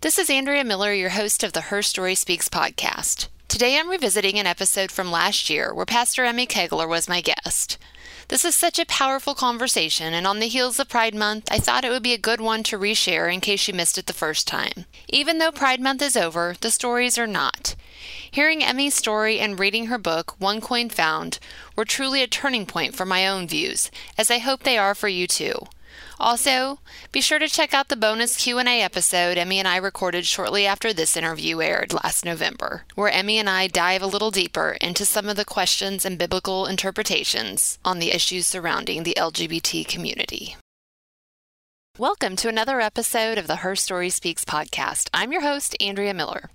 [0.00, 3.26] This is Andrea Miller, your host of the Her Story Speaks podcast.
[3.48, 7.78] Today I'm revisiting an episode from last year where Pastor Emmy Kegler was my guest.
[8.28, 11.84] This is such a powerful conversation, and on the heels of Pride Month, I thought
[11.84, 14.46] it would be a good one to reshare in case you missed it the first
[14.46, 14.84] time.
[15.08, 17.74] Even though Pride Month is over, the stories are not.
[18.30, 21.40] Hearing Emmy's story and reading her book, One Coin Found,
[21.74, 25.08] were truly a turning point for my own views, as I hope they are for
[25.08, 25.66] you too.
[26.20, 26.80] Also,
[27.12, 30.92] be sure to check out the bonus Q&A episode Emmy and I recorded shortly after
[30.92, 35.28] this interview aired last November, where Emmy and I dive a little deeper into some
[35.28, 40.56] of the questions and biblical interpretations on the issues surrounding the LGBT community.
[41.98, 45.08] Welcome to another episode of the Her Story Speaks podcast.
[45.14, 46.50] I'm your host, Andrea Miller.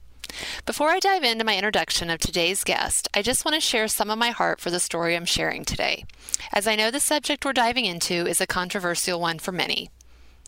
[0.65, 4.09] Before I dive into my introduction of today's guest, I just want to share some
[4.09, 6.05] of my heart for the story I'm sharing today,
[6.51, 9.89] as I know the subject we're diving into is a controversial one for many.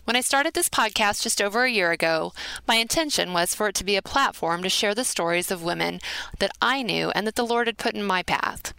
[0.06, 2.32] When I started this podcast just over a year ago,
[2.68, 6.00] my intention was for it to be a platform to share the stories of women
[6.40, 8.74] that I knew and that the Lord had put in my path.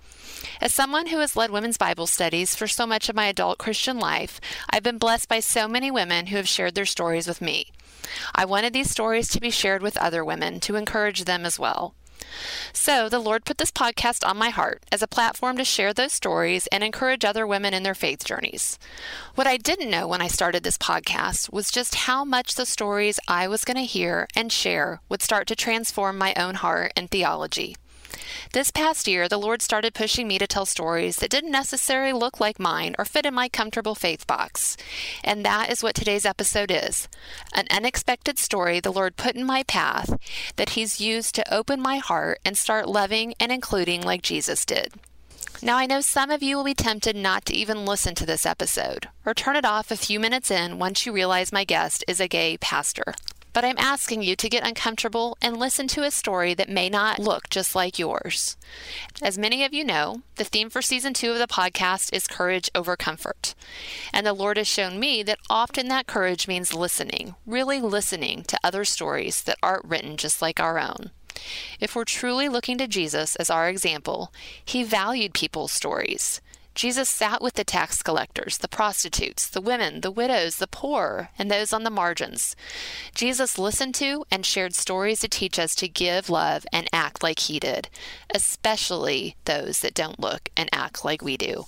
[0.61, 3.99] As someone who has led women's Bible studies for so much of my adult Christian
[3.99, 7.73] life, I've been blessed by so many women who have shared their stories with me.
[8.35, 11.95] I wanted these stories to be shared with other women to encourage them as well.
[12.73, 16.13] So, the Lord put this podcast on my heart as a platform to share those
[16.13, 18.79] stories and encourage other women in their faith journeys.
[19.35, 23.21] What I didn't know when I started this podcast was just how much the stories
[23.29, 27.11] I was going to hear and share would start to transform my own heart and
[27.11, 27.77] theology.
[28.53, 32.41] This past year, the Lord started pushing me to tell stories that didn't necessarily look
[32.41, 34.77] like mine or fit in my comfortable faith box.
[35.23, 37.09] And that is what today's episode is
[37.53, 40.19] an unexpected story the Lord put in my path
[40.57, 44.93] that He's used to open my heart and start loving and including like Jesus did.
[45.63, 48.45] Now, I know some of you will be tempted not to even listen to this
[48.45, 52.21] episode, or turn it off a few minutes in once you realize my guest is
[52.21, 53.15] a gay pastor
[53.57, 57.19] but I'm asking you to get uncomfortable and listen to a story that may not
[57.19, 58.59] look just like yours.
[59.23, 62.69] As many of you know, the theme for season two of the podcast is courage
[62.75, 63.55] over comfort.
[64.13, 68.61] And the Lord has shown me that often that courage means listening, really listening to
[68.63, 71.11] other stories that aren't written just like our own.
[71.81, 76.43] If we're truly looking to Jesus as our example, he valued people's stories.
[76.77, 81.51] Jesus sat with the tax collectors, the prostitutes, the women, the widows, the poor, and
[81.51, 82.55] those on the margins.
[83.15, 87.39] Jesus listened to and shared stories to teach us to give, love, and act like
[87.39, 87.89] he did,
[88.35, 91.65] especially those that don't look and act like we do.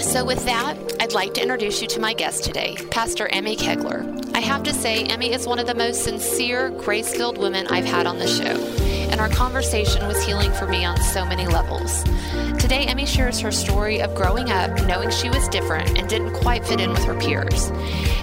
[0.00, 0.77] So, with that,
[1.08, 4.04] I'd like to introduce you to my guest today, Pastor Emmy Kegler.
[4.34, 7.86] I have to say, Emmy is one of the most sincere, grace filled women I've
[7.86, 8.62] had on the show,
[9.10, 12.02] and our conversation was healing for me on so many levels.
[12.60, 16.66] Today, Emmy shares her story of growing up knowing she was different and didn't quite
[16.66, 17.70] fit in with her peers.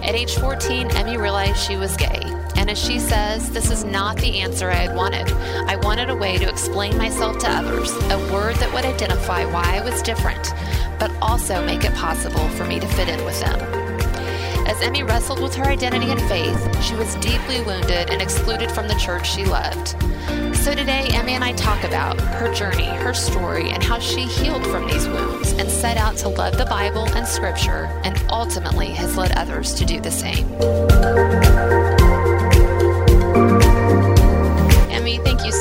[0.04, 2.35] At age 14, Emmy realized she was gay.
[2.66, 5.32] And as she says, this is not the answer I had wanted.
[5.70, 9.78] I wanted a way to explain myself to others, a word that would identify why
[9.78, 10.52] I was different,
[10.98, 13.60] but also make it possible for me to fit in with them.
[14.66, 18.88] As Emmy wrestled with her identity and faith, she was deeply wounded and excluded from
[18.88, 19.90] the church she loved.
[20.56, 24.66] So today, Emmy and I talk about her journey, her story, and how she healed
[24.66, 29.18] from these wounds and set out to love the Bible and Scripture, and ultimately has
[29.18, 30.48] led others to do the same.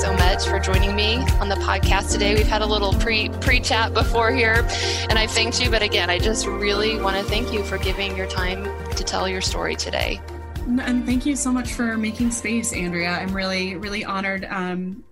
[0.00, 2.34] So much for joining me on the podcast today.
[2.34, 4.66] We've had a little pre pre chat before here,
[5.08, 5.70] and I thanked you.
[5.70, 8.64] But again, I just really want to thank you for giving your time
[8.96, 10.20] to tell your story today.
[10.66, 13.10] And thank you so much for making space, Andrea.
[13.10, 15.04] I'm really, really honored um,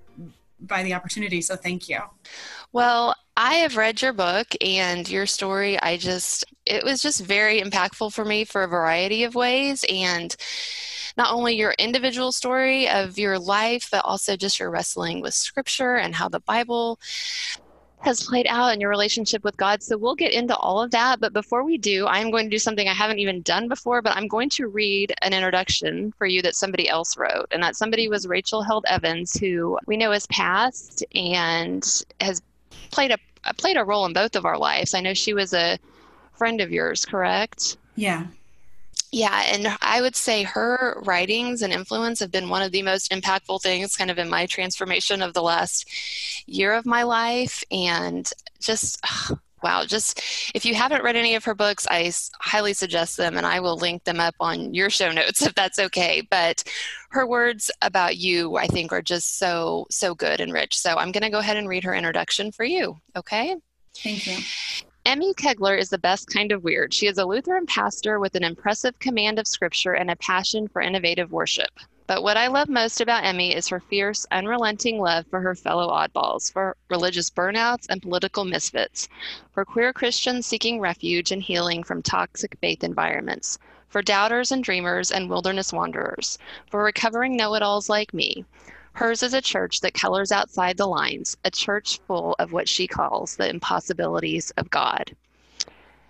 [0.60, 1.42] by the opportunity.
[1.42, 2.00] So thank you.
[2.72, 5.80] Well, I have read your book and your story.
[5.80, 9.84] I just, it was just very impactful for me for a variety of ways.
[9.88, 10.34] And
[11.16, 15.96] not only your individual story of your life, but also just your wrestling with scripture
[15.96, 16.98] and how the Bible
[18.02, 19.82] has played out in your relationship with God.
[19.82, 21.20] So we'll get into all of that.
[21.20, 24.16] But before we do, I'm going to do something I haven't even done before, but
[24.16, 27.46] I'm going to read an introduction for you that somebody else wrote.
[27.52, 31.84] And that somebody was Rachel Held Evans, who we know has passed and
[32.20, 32.42] has
[32.90, 33.18] played a
[33.54, 34.94] played a role in both of our lives.
[34.94, 35.78] I know she was a
[36.34, 37.76] friend of yours, correct?
[37.96, 38.26] Yeah.
[39.12, 43.12] Yeah, and I would say her writings and influence have been one of the most
[43.12, 45.86] impactful things kind of in my transformation of the last
[46.46, 47.62] year of my life.
[47.70, 48.28] And
[48.58, 48.98] just,
[49.62, 50.22] wow, just
[50.54, 52.10] if you haven't read any of her books, I
[52.40, 55.78] highly suggest them and I will link them up on your show notes if that's
[55.78, 56.26] okay.
[56.30, 56.64] But
[57.10, 60.78] her words about you, I think, are just so, so good and rich.
[60.78, 63.56] So I'm going to go ahead and read her introduction for you, okay?
[63.94, 64.38] Thank you.
[65.04, 66.94] Emmy Kegler is the best kind of weird.
[66.94, 70.80] She is a Lutheran pastor with an impressive command of scripture and a passion for
[70.80, 71.80] innovative worship.
[72.06, 75.88] But what I love most about Emmy is her fierce, unrelenting love for her fellow
[75.88, 79.08] oddballs, for religious burnouts and political misfits,
[79.52, 83.58] for queer Christians seeking refuge and healing from toxic faith environments,
[83.88, 86.38] for doubters and dreamers and wilderness wanderers,
[86.70, 88.44] for recovering know it alls like me.
[88.94, 92.86] Hers is a church that colors outside the lines, a church full of what she
[92.86, 95.16] calls the impossibilities of God.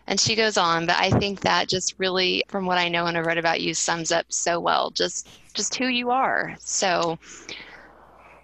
[0.06, 3.16] And she goes on, but I think that just really, from what I know and
[3.16, 6.56] I've read about you, sums up so well just just who you are.
[6.58, 7.18] So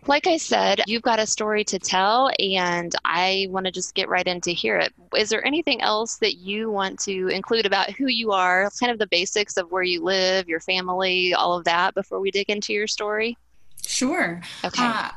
[0.07, 4.09] like I said, you've got a story to tell, and I want to just get
[4.09, 4.95] right into hear it.
[5.15, 8.99] Is there anything else that you want to include about who you are, kind of
[8.99, 12.73] the basics of where you live, your family, all of that, before we dig into
[12.73, 13.37] your story?
[13.87, 14.41] Sure.
[14.65, 14.83] Okay.
[14.83, 15.11] Uh,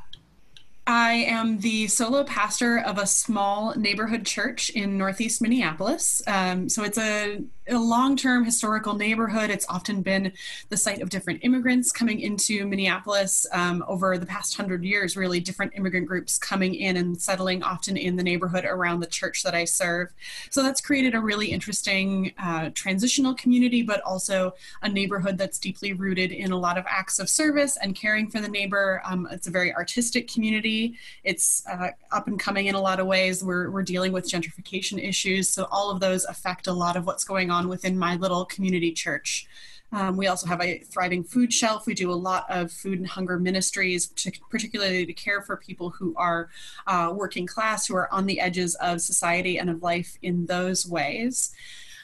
[0.87, 6.21] I am the solo pastor of a small neighborhood church in Northeast Minneapolis.
[6.25, 9.49] Um, so it's a a long term historical neighborhood.
[9.49, 10.33] It's often been
[10.69, 15.39] the site of different immigrants coming into Minneapolis um, over the past hundred years, really,
[15.39, 19.55] different immigrant groups coming in and settling often in the neighborhood around the church that
[19.55, 20.11] I serve.
[20.49, 25.93] So that's created a really interesting uh, transitional community, but also a neighborhood that's deeply
[25.93, 29.01] rooted in a lot of acts of service and caring for the neighbor.
[29.05, 30.97] Um, it's a very artistic community.
[31.23, 33.43] It's uh, up and coming in a lot of ways.
[33.43, 35.49] We're, we're dealing with gentrification issues.
[35.49, 38.45] So all of those affect a lot of what's going on on within my little
[38.45, 39.47] community church.
[39.93, 41.85] Um, we also have a thriving food shelf.
[41.85, 44.07] We do a lot of food and hunger ministries,
[44.49, 46.49] particularly to care for people who are
[46.87, 50.87] uh, working class, who are on the edges of society and of life in those
[50.87, 51.53] ways.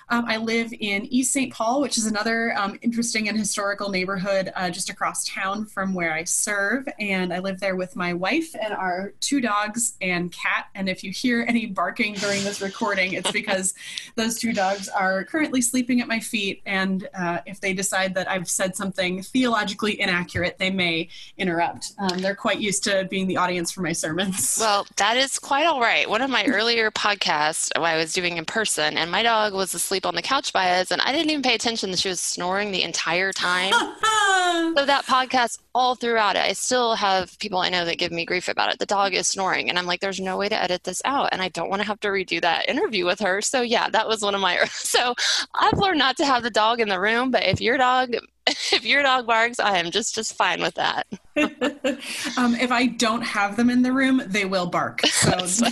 [0.09, 1.53] Um, I live in East St.
[1.53, 6.13] Paul, which is another um, interesting and historical neighborhood uh, just across town from where
[6.13, 6.87] I serve.
[6.97, 10.67] And I live there with my wife and our two dogs and cat.
[10.75, 13.73] And if you hear any barking during this recording, it's because
[14.15, 16.61] those two dogs are currently sleeping at my feet.
[16.65, 21.91] And uh, if they decide that I've said something theologically inaccurate, they may interrupt.
[21.97, 24.57] Um, they're quite used to being the audience for my sermons.
[24.67, 26.09] Well, that is quite all right.
[26.09, 29.96] One of my earlier podcasts I was doing in person, and my dog was asleep
[29.97, 32.19] asleep on the couch by us, and I didn't even pay attention that she was
[32.19, 33.71] snoring the entire time.
[34.75, 38.23] so that podcast, all throughout it, I still have people I know that give me
[38.23, 38.77] grief about it.
[38.77, 41.41] The dog is snoring, and I'm like, there's no way to edit this out, and
[41.41, 43.41] I don't want to have to redo that interview with her.
[43.41, 44.57] So yeah, that was one of my.
[44.87, 45.15] So
[45.53, 48.15] I've learned not to have the dog in the room, but if your dog
[48.71, 51.05] if your dog barks, I am just just fine with that.
[52.37, 55.01] um, if I don't have them in the room, they will bark.
[55.17, 55.67] So.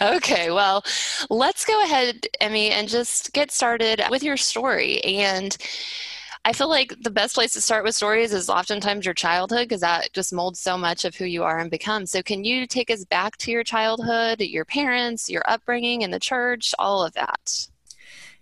[0.00, 0.82] okay, well,
[1.28, 5.00] let's go ahead, Emmy, and just get started with your story.
[5.04, 5.56] And
[6.44, 9.82] I feel like the best place to start with stories is oftentimes your childhood because
[9.82, 12.06] that just molds so much of who you are and become.
[12.06, 16.20] So, can you take us back to your childhood, your parents, your upbringing in the
[16.20, 17.68] church, all of that?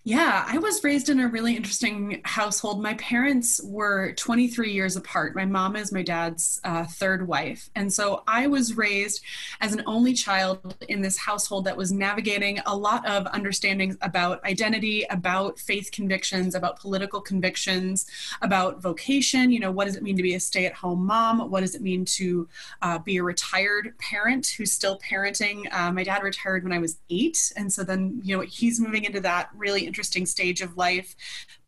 [0.02, 2.82] Yeah, I was raised in a really interesting household.
[2.82, 5.36] My parents were 23 years apart.
[5.36, 7.68] My mom is my dad's uh, third wife.
[7.76, 9.22] And so I was raised
[9.60, 14.42] as an only child in this household that was navigating a lot of understandings about
[14.46, 18.06] identity, about faith convictions, about political convictions,
[18.40, 19.52] about vocation.
[19.52, 21.50] You know, what does it mean to be a stay at home mom?
[21.50, 22.48] What does it mean to
[22.80, 25.70] uh, be a retired parent who's still parenting?
[25.70, 27.52] Uh, my dad retired when I was eight.
[27.54, 31.16] And so then, you know, he's moving into that really interesting stage of life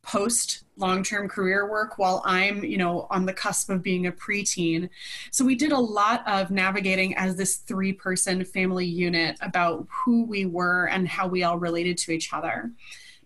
[0.03, 4.89] post long-term career work while I'm, you know, on the cusp of being a preteen.
[5.33, 10.47] So we did a lot of navigating as this three-person family unit about who we
[10.47, 12.71] were and how we all related to each other.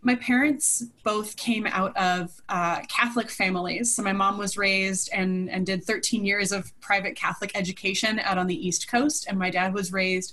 [0.03, 3.95] My parents both came out of uh, Catholic families.
[3.95, 8.38] So my mom was raised and, and did 13 years of private Catholic education out
[8.38, 10.33] on the East Coast, and my dad was raised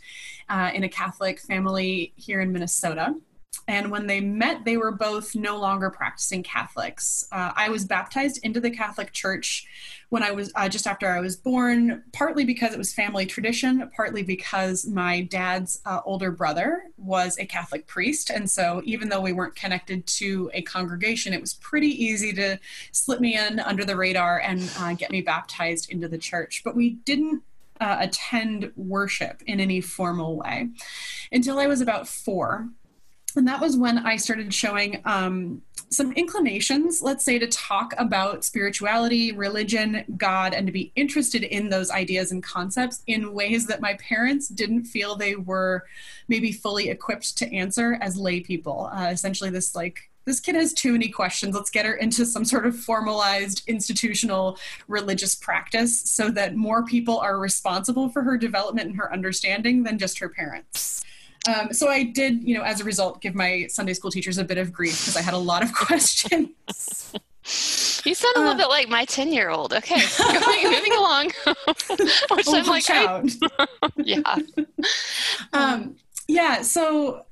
[0.49, 3.15] uh, in a Catholic family here in Minnesota.
[3.67, 7.25] And when they met, they were both no longer practicing Catholics.
[7.31, 9.65] Uh, I was baptized into the Catholic Church
[10.09, 13.89] when I was uh, just after I was born, partly because it was family tradition,
[13.95, 18.29] partly because my dad's uh, older brother was a Catholic priest.
[18.29, 22.59] And so, even though we weren't connected to a congregation, it was pretty easy to
[22.91, 26.61] slip me in under the radar and uh, get me baptized into the church.
[26.63, 27.43] But we didn't
[27.79, 30.69] uh, attend worship in any formal way
[31.31, 32.69] until I was about four
[33.35, 38.43] and that was when I started showing um, some inclinations, let's say, to talk about
[38.43, 43.81] spirituality, religion, God, and to be interested in those ideas and concepts in ways that
[43.81, 45.85] my parents didn't feel they were
[46.27, 48.89] maybe fully equipped to answer as lay people.
[48.93, 51.53] Uh, essentially, this like this kid has too many questions.
[51.53, 57.19] Let's get her into some sort of formalized institutional religious practice so that more people
[57.19, 61.03] are responsible for her development and her understanding than just her parents.
[61.47, 64.43] Um, so I did, you know, as a result, give my Sunday school teachers a
[64.43, 67.13] bit of grief because I had a lot of questions.
[68.05, 69.73] You sound a little uh, bit like my 10 year old.
[69.73, 71.31] Okay, going, moving along.
[72.31, 73.23] Which I'm like, I,
[73.97, 74.35] yeah.
[75.51, 75.97] Um,
[76.29, 77.25] yeah, so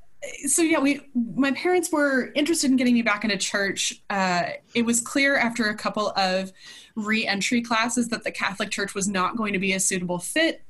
[0.45, 4.43] so yeah we my parents were interested in getting me back into church uh,
[4.75, 6.51] it was clear after a couple of
[6.95, 10.61] re-entry classes that the catholic church was not going to be a suitable fit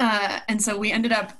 [0.00, 1.32] uh, and so we ended up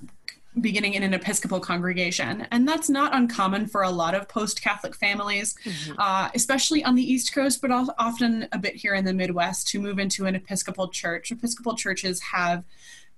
[0.61, 5.55] beginning in an episcopal congregation and that's not uncommon for a lot of post-catholic families
[5.65, 5.99] mm-hmm.
[5.99, 9.81] uh, especially on the east coast but often a bit here in the midwest to
[9.81, 12.65] move into an episcopal church episcopal churches have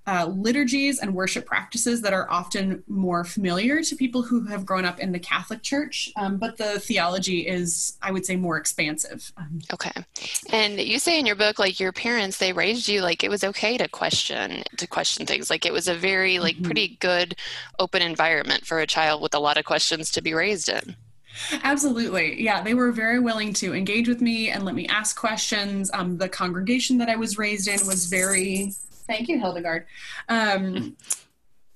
[0.07, 4.85] uh, liturgies and worship practices that are often more familiar to people who have grown
[4.85, 9.33] up in the Catholic Church, um, but the theology is, I would say, more expansive.
[9.73, 9.93] Okay,
[10.51, 13.45] and you say in your book, like your parents, they raised you like it was
[13.45, 15.51] okay to question to question things.
[15.51, 16.65] Like it was a very like mm-hmm.
[16.65, 17.37] pretty good
[17.79, 20.97] open environment for a child with a lot of questions to be raised in.
[21.63, 22.43] Absolutely.
[22.43, 25.91] Yeah, they were very willing to engage with me and let me ask questions.
[25.95, 28.73] Um, the congregation that I was raised in was very
[29.11, 29.87] Thank you, Hildegard.
[30.29, 30.97] Um,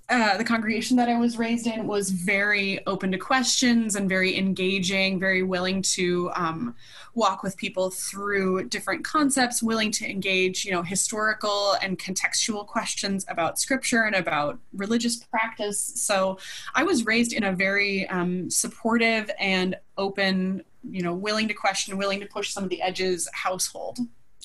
[0.08, 4.38] uh, the congregation that I was raised in was very open to questions and very
[4.38, 6.76] engaging, very willing to um,
[7.14, 13.26] walk with people through different concepts, willing to engage, you know, historical and contextual questions
[13.26, 15.80] about scripture and about religious practice.
[15.80, 16.38] So
[16.76, 21.98] I was raised in a very um, supportive and open, you know, willing to question,
[21.98, 23.98] willing to push some of the edges household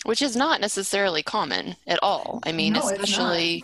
[0.06, 2.40] which is not necessarily common at all.
[2.44, 3.64] I mean, no, especially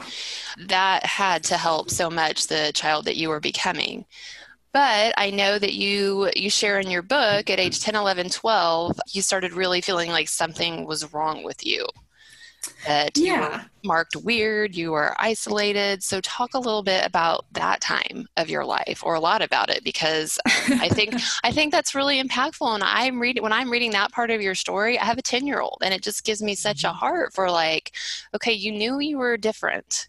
[0.67, 4.05] that had to help so much the child that you were becoming.
[4.73, 8.99] But I know that you you share in your book at age 10, 11, 12,
[9.13, 11.85] you started really feeling like something was wrong with you
[12.85, 13.33] that yeah.
[13.33, 16.03] you were marked weird, you were isolated.
[16.03, 19.69] So talk a little bit about that time of your life or a lot about
[19.69, 23.91] it because I think I think that's really impactful and I'm reading when I'm reading
[23.91, 26.83] that part of your story, I have a 10-year-old and it just gives me such
[26.83, 26.97] a mm-hmm.
[26.97, 27.91] heart for like
[28.33, 30.07] okay, you knew you were different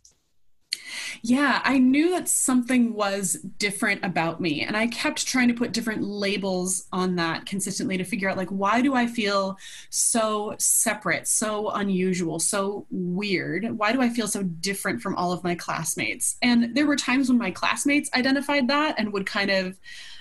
[1.22, 4.62] yeah, I knew that something was different about me.
[4.62, 8.50] And I kept trying to put different labels on that consistently to figure out, like,
[8.50, 9.58] why do I feel
[9.90, 13.78] so separate, so unusual, so weird?
[13.78, 16.36] Why do I feel so different from all of my classmates?
[16.42, 19.78] And there were times when my classmates identified that and would kind of,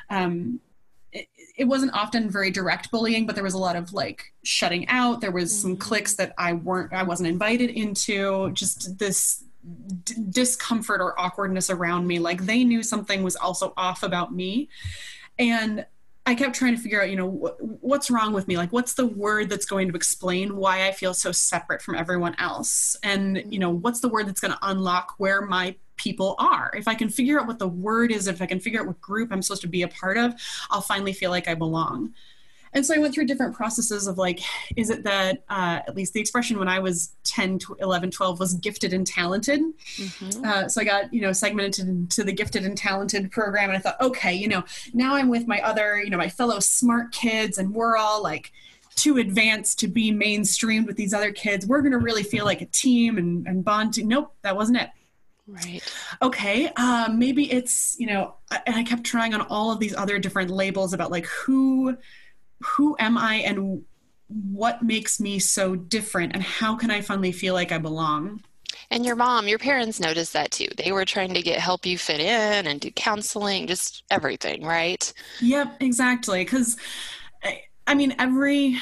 [0.09, 0.59] um,
[1.57, 5.21] it, wasn't often very direct bullying, but there was a lot of like shutting out.
[5.21, 5.79] There was some mm-hmm.
[5.79, 8.51] cliques that I weren't, I wasn't invited into.
[8.51, 9.43] Just this
[10.03, 12.19] d- discomfort or awkwardness around me.
[12.19, 14.69] Like they knew something was also off about me.
[15.37, 15.85] And
[16.27, 18.57] I kept trying to figure out, you know, wh- what's wrong with me?
[18.57, 22.35] Like, what's the word that's going to explain why I feel so separate from everyone
[22.39, 22.95] else?
[23.03, 26.71] And, you know, what's the word that's going to unlock where my people are?
[26.75, 28.99] If I can figure out what the word is, if I can figure out what
[28.99, 30.33] group I'm supposed to be a part of,
[30.71, 32.13] I'll finally feel like I belong.
[32.75, 34.41] And so I went through different processes of like,
[34.75, 38.53] is it that, uh, at least the expression when I was 10, 11, 12 was
[38.55, 39.61] gifted and talented.
[39.95, 40.45] Mm-hmm.
[40.45, 43.69] Uh, so I got, you know, segmented into the gifted and talented program.
[43.69, 44.63] And I thought, okay, you know,
[44.93, 48.51] now I'm with my other, you know, my fellow smart kids and we're all like,
[48.95, 51.65] too advanced to be mainstreamed with these other kids.
[51.67, 53.95] We're going to really feel like a team and, and bond.
[53.95, 54.89] To, nope, that wasn't it.
[55.47, 55.81] Right.
[56.21, 56.69] Okay.
[56.69, 60.49] Um, maybe it's, you know, and I kept trying on all of these other different
[60.49, 61.97] labels about like who
[62.61, 63.83] who am I and
[64.27, 68.41] what makes me so different and how can I finally feel like I belong?
[68.91, 70.67] And your mom, your parents noticed that too.
[70.77, 75.11] They were trying to get help you fit in and do counseling, just everything, right?
[75.41, 76.43] Yep, exactly.
[76.43, 76.77] Because
[77.87, 78.77] I mean, every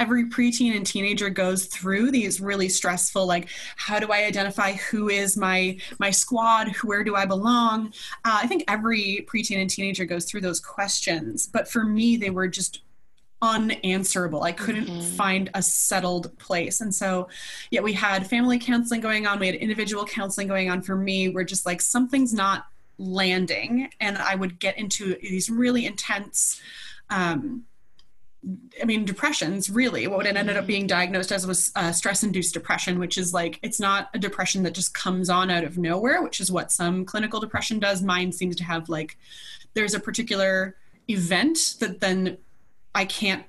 [0.00, 5.08] every preteen and teenager goes through these really stressful like how do i identify who
[5.08, 7.86] is my my squad where do i belong
[8.24, 12.30] uh, i think every preteen and teenager goes through those questions but for me they
[12.30, 12.82] were just
[13.42, 14.44] unanswerable.
[14.44, 15.16] I couldn't mm-hmm.
[15.16, 16.80] find a settled place.
[16.80, 17.28] And so,
[17.70, 21.28] yeah, we had family counseling going on, we had individual counseling going on for me.
[21.28, 22.66] We're just like, something's not
[22.98, 23.90] landing.
[24.00, 26.60] And I would get into these really intense,
[27.10, 27.64] um,
[28.80, 30.06] I mean, depressions really.
[30.06, 33.58] What it ended up being diagnosed as was uh, stress induced depression, which is like,
[33.62, 37.04] it's not a depression that just comes on out of nowhere, which is what some
[37.04, 38.02] clinical depression does.
[38.02, 39.16] Mine seems to have like,
[39.74, 40.76] there's a particular
[41.08, 42.38] event that then
[42.94, 43.44] I can't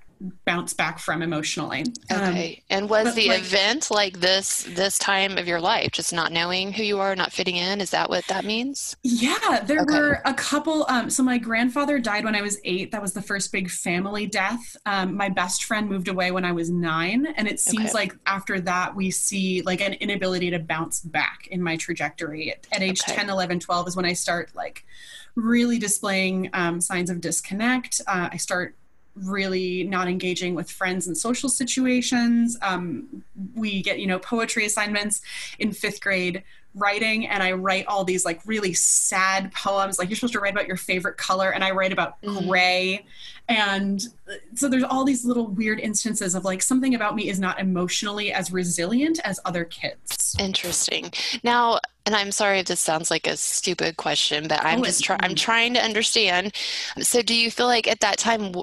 [0.46, 1.84] bounce back from emotionally.
[2.12, 2.64] Okay.
[2.70, 6.32] Um, and was the like, event like this this time of your life, just not
[6.32, 7.82] knowing who you are, not fitting in?
[7.82, 8.96] Is that what that means?
[9.04, 9.94] Yeah, there okay.
[9.94, 10.86] were a couple.
[10.88, 12.92] Um, so my grandfather died when I was eight.
[12.92, 14.78] That was the first big family death.
[14.86, 17.94] Um, my best friend moved away when I was nine, and it seems okay.
[17.94, 22.52] like after that we see like an inability to bounce back in my trajectory.
[22.52, 23.16] At, at age okay.
[23.16, 24.86] 10, 11, 12 is when I start like
[25.36, 28.02] really displaying um, signs of disconnect.
[28.08, 28.76] Uh, I start
[29.16, 32.58] really not engaging with friends in social situations.
[32.62, 33.24] Um,
[33.56, 35.22] we get, you know, poetry assignments
[35.60, 36.44] in fifth grade
[36.76, 40.00] writing and I write all these like really sad poems.
[40.00, 42.48] Like you're supposed to write about your favorite color and I write about mm-hmm.
[42.48, 43.06] gray.
[43.48, 44.02] And
[44.56, 48.32] so there's all these little weird instances of like something about me is not emotionally
[48.32, 50.36] as resilient as other kids.
[50.40, 51.12] Interesting.
[51.44, 55.04] Now, and I'm sorry if this sounds like a stupid question, but I'm oh, just
[55.04, 56.56] trying I'm trying to understand.
[57.00, 58.54] So do you feel like at that time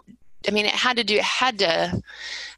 [0.49, 2.03] I mean, it had to do, it had to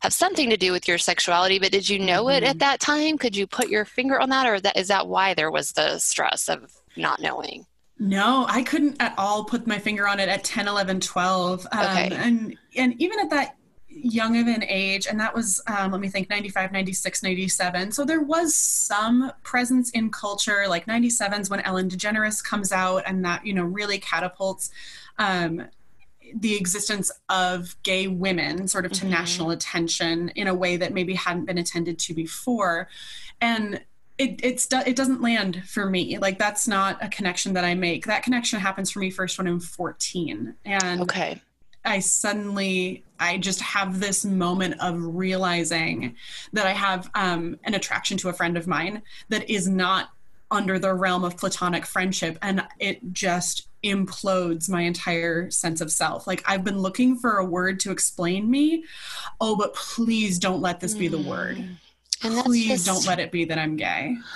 [0.01, 2.37] have something to do with your sexuality, but did you know mm-hmm.
[2.37, 2.59] it at mm-hmm.
[2.59, 3.19] that time?
[3.19, 5.99] Could you put your finger on that, or that is that why there was the
[5.99, 7.67] stress of not knowing?
[7.99, 11.67] No, I couldn't at all put my finger on it at 10, 11, 12.
[11.71, 12.11] Um, okay.
[12.13, 13.57] and, and even at that
[13.89, 17.93] young of an age, and that was, um, let me think, 95, 96, 97.
[17.93, 23.25] So there was some presence in culture, like 97's when Ellen DeGeneres comes out, and
[23.25, 24.71] that, you know, really catapults
[25.19, 25.65] um,
[26.35, 29.11] the existence of gay women sort of to mm-hmm.
[29.11, 32.89] national attention in a way that maybe hadn't been attended to before.
[33.41, 33.81] And
[34.19, 36.19] it it's it doesn't land for me.
[36.19, 38.07] Like that's not a connection that i make.
[38.07, 41.41] That connection happens for me first when i'm 14 and okay.
[41.85, 46.17] I suddenly i just have this moment of realizing
[46.53, 50.11] that i have um, an attraction to a friend of mine that is not
[50.53, 56.27] under the realm of platonic friendship and it just implodes my entire sense of self.
[56.27, 58.85] Like i've been looking for a word to explain me.
[59.41, 61.57] Oh but please don't let this be the word.
[61.57, 61.77] Mm.
[62.23, 64.17] and please just, don't let it be that i'm gay.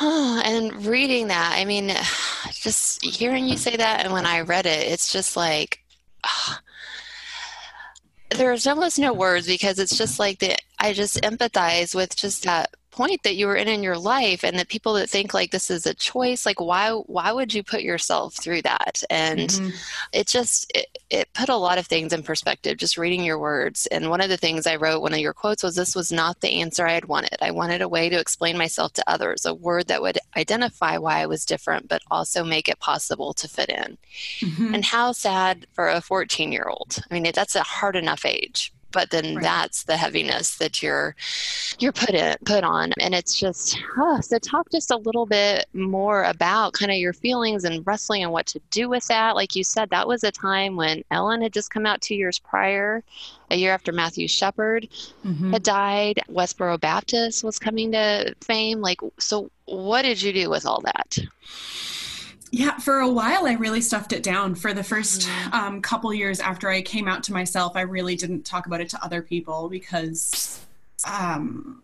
[0.00, 1.88] And reading that i mean
[2.52, 5.78] just hearing you say that and when i read it it's just like
[8.30, 12.74] there's almost no words because it's just like that i just empathize with just that
[12.90, 15.70] point that you were in in your life and the people that think like this
[15.70, 19.02] is a choice like why why would you put yourself through that?
[19.10, 19.70] And mm-hmm.
[20.12, 23.86] it just it, it put a lot of things in perspective just reading your words.
[23.86, 26.40] And one of the things i wrote one of your quotes was this was not
[26.40, 27.36] the answer i had wanted.
[27.40, 31.20] I wanted a way to explain myself to others a word that would identify why
[31.20, 33.98] i was different but also make it possible to fit in.
[34.40, 34.74] Mm-hmm.
[34.74, 38.72] and how sad for a 14 year old i mean that's a hard enough age
[38.92, 39.42] but then right.
[39.42, 41.14] that's the heaviness that you're
[41.78, 44.20] you're put in put on and it's just huh.
[44.20, 48.32] so talk just a little bit more about kind of your feelings and wrestling and
[48.32, 51.52] what to do with that like you said that was a time when ellen had
[51.52, 53.02] just come out two years prior
[53.50, 54.88] a year after matthew shepard
[55.24, 55.52] mm-hmm.
[55.52, 60.66] had died westboro baptist was coming to fame like so what did you do with
[60.66, 61.18] all that
[62.50, 64.54] yeah, for a while, I really stuffed it down.
[64.54, 65.52] For the first mm.
[65.52, 68.88] um, couple years after I came out to myself, I really didn't talk about it
[68.90, 70.64] to other people because
[71.08, 71.82] um,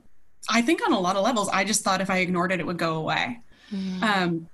[0.49, 2.67] I think on a lot of levels, I just thought if I ignored it, it
[2.67, 3.41] would go away.
[3.73, 4.03] Mm.
[4.03, 4.49] Um,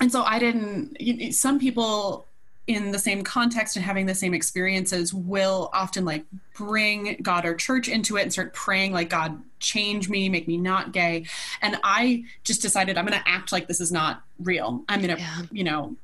[0.00, 1.00] and so I didn't.
[1.00, 2.26] You, some people
[2.66, 7.54] in the same context and having the same experiences will often like bring God or
[7.54, 11.26] church into it and start praying like God change me, make me not gay.
[11.62, 14.84] And I just decided I'm going to act like this is not real.
[14.88, 15.42] I'm going to, yeah.
[15.50, 15.96] you know,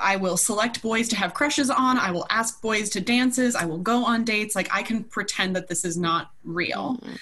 [0.00, 1.98] I will select boys to have crushes on.
[1.98, 3.56] I will ask boys to dances.
[3.56, 4.54] I will go on dates.
[4.54, 6.98] Like I can pretend that this is not real.
[7.02, 7.14] Mm-hmm.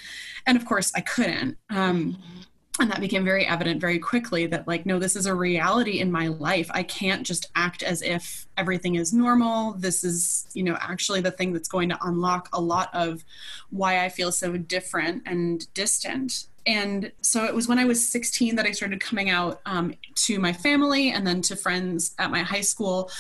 [0.47, 1.59] And of course I couldn't.
[1.71, 2.43] Um, mm-hmm
[2.79, 6.11] and that became very evident very quickly that like no this is a reality in
[6.11, 6.71] my life.
[6.73, 9.73] I can't just act as if everything is normal.
[9.73, 13.25] This is you know actually the thing that's going to unlock a lot of
[13.71, 16.47] why i feel so different and distant.
[16.69, 20.39] And so it was when i was 16 that i started coming out um, to
[20.39, 23.11] my family and then to friends at my high school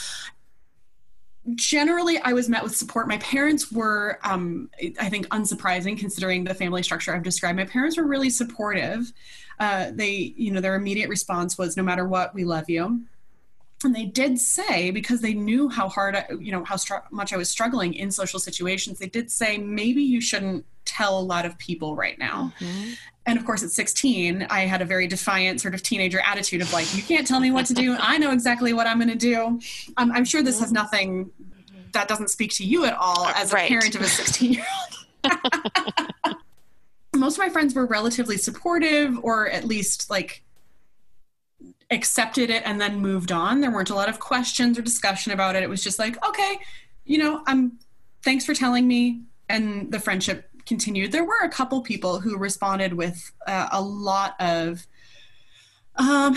[1.54, 4.68] generally i was met with support my parents were um,
[5.00, 9.12] i think unsurprising considering the family structure i've described my parents were really supportive
[9.58, 13.02] uh, they, you know, their immediate response was, "No matter what, we love you."
[13.84, 17.32] And they did say, because they knew how hard, I, you know, how str- much
[17.32, 21.44] I was struggling in social situations, they did say, maybe you shouldn't tell a lot
[21.44, 22.54] of people right now.
[22.58, 22.92] Mm-hmm.
[23.26, 26.72] And of course, at 16, I had a very defiant sort of teenager attitude of
[26.72, 27.96] like, you can't tell me what to do.
[27.98, 29.60] I know exactly what I'm going to do.
[29.96, 31.30] Um, I'm sure this has nothing
[31.92, 33.68] that doesn't speak to you at all as a right.
[33.68, 34.66] parent of a 16 year
[35.24, 35.32] old.
[37.16, 40.42] most of my friends were relatively supportive or at least like
[41.90, 43.60] accepted it and then moved on.
[43.60, 45.62] There weren't a lot of questions or discussion about it.
[45.62, 46.58] It was just like, okay,
[47.04, 47.78] you know, I'm
[48.22, 49.22] thanks for telling me.
[49.48, 51.12] and the friendship continued.
[51.12, 54.86] There were a couple people who responded with uh, a lot of
[55.96, 56.36] um,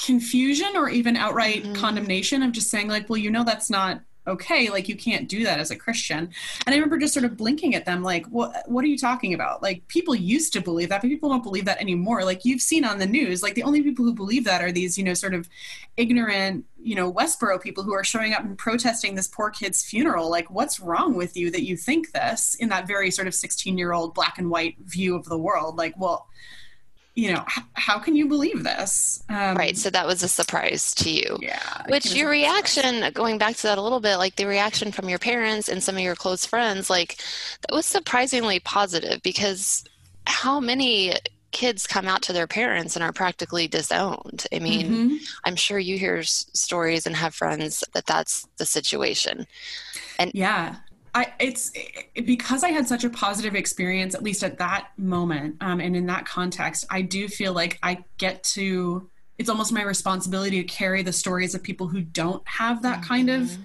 [0.00, 1.74] confusion or even outright mm-hmm.
[1.74, 5.44] condemnation of just saying like, well, you know, that's not okay like you can't do
[5.44, 6.30] that as a christian.
[6.66, 9.34] And i remember just sort of blinking at them like what what are you talking
[9.34, 9.62] about?
[9.62, 12.24] Like people used to believe that but people don't believe that anymore.
[12.24, 14.96] Like you've seen on the news like the only people who believe that are these
[14.96, 15.48] you know sort of
[15.96, 20.30] ignorant you know westboro people who are showing up and protesting this poor kid's funeral.
[20.30, 23.76] Like what's wrong with you that you think this in that very sort of 16
[23.76, 25.76] year old black and white view of the world?
[25.76, 26.28] Like well
[27.14, 29.22] you know, h- how can you believe this?
[29.28, 29.76] Um, right.
[29.76, 31.38] So that was a surprise to you.
[31.40, 31.82] Yeah.
[31.88, 35.18] Which your reaction, going back to that a little bit, like the reaction from your
[35.18, 37.16] parents and some of your close friends, like
[37.62, 39.84] that was surprisingly positive because
[40.26, 41.14] how many
[41.52, 44.46] kids come out to their parents and are practically disowned.
[44.52, 45.16] I mean, mm-hmm.
[45.44, 49.46] I'm sure you hear s- stories and have friends that that's the situation.
[50.18, 50.76] And yeah,
[51.14, 55.56] I, it's it, because I had such a positive experience, at least at that moment,
[55.60, 59.08] um, and in that context, I do feel like I get to.
[59.38, 63.08] It's almost my responsibility to carry the stories of people who don't have that mm-hmm.
[63.08, 63.56] kind of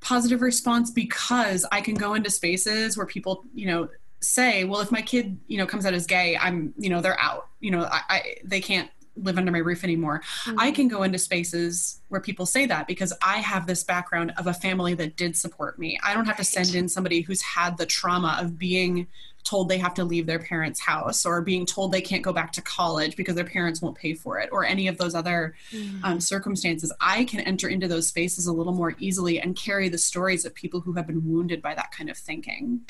[0.00, 3.88] positive response because I can go into spaces where people, you know,
[4.20, 7.18] say, well, if my kid, you know, comes out as gay, I'm, you know, they're
[7.18, 7.48] out.
[7.60, 10.20] You know, I, I they can't live under my roof anymore.
[10.44, 10.60] Mm-hmm.
[10.60, 14.46] I can go into spaces where people say that because I have this background of
[14.46, 15.98] a family that did support me.
[16.04, 19.08] I don't have to send in somebody who's had the trauma of being
[19.44, 22.50] told they have to leave their parents' house or being told they can't go back
[22.52, 26.02] to college because their parents won't pay for it or any of those other mm.
[26.02, 29.98] um, circumstances, I can enter into those spaces a little more easily and carry the
[29.98, 32.80] stories of people who have been wounded by that kind of thinking.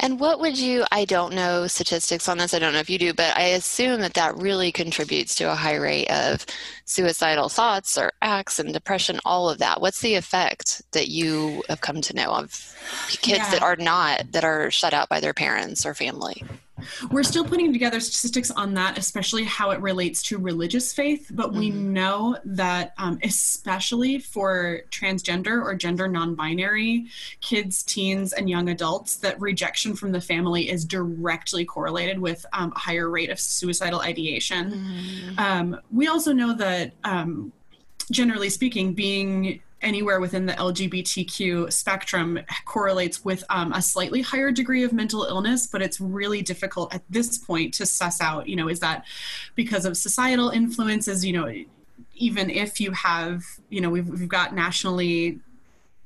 [0.00, 2.98] And what would you, I don't know statistics on this, I don't know if you
[2.98, 6.44] do, but I assume that that really contributes to a high rate of
[6.84, 9.80] suicidal thoughts or acts and depression, all of that.
[9.80, 12.76] What's the effect that you have come to know of
[13.08, 13.50] kids yeah.
[13.50, 16.42] that are not, that are shut out by their parents or family?
[17.10, 21.30] We're still putting together statistics on that, especially how it relates to religious faith.
[21.32, 21.92] But we mm-hmm.
[21.92, 27.06] know that, um, especially for transgender or gender non binary
[27.40, 32.72] kids, teens, and young adults, that rejection from the family is directly correlated with um,
[32.74, 34.70] a higher rate of suicidal ideation.
[34.70, 35.38] Mm-hmm.
[35.38, 37.52] Um, we also know that, um,
[38.10, 44.84] generally speaking, being anywhere within the LGBTQ spectrum correlates with um, a slightly higher degree
[44.84, 48.68] of mental illness, but it's really difficult at this point to suss out, you know,
[48.68, 49.04] is that
[49.54, 51.52] because of societal influences, you know,
[52.14, 55.40] even if you have, you know, we've, we've got nationally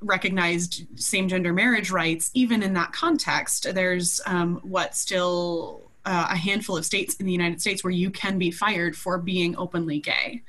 [0.00, 6.36] recognized same gender marriage rights, even in that context, there's um, what still uh, a
[6.36, 9.98] handful of states in the United States where you can be fired for being openly
[9.98, 10.42] gay.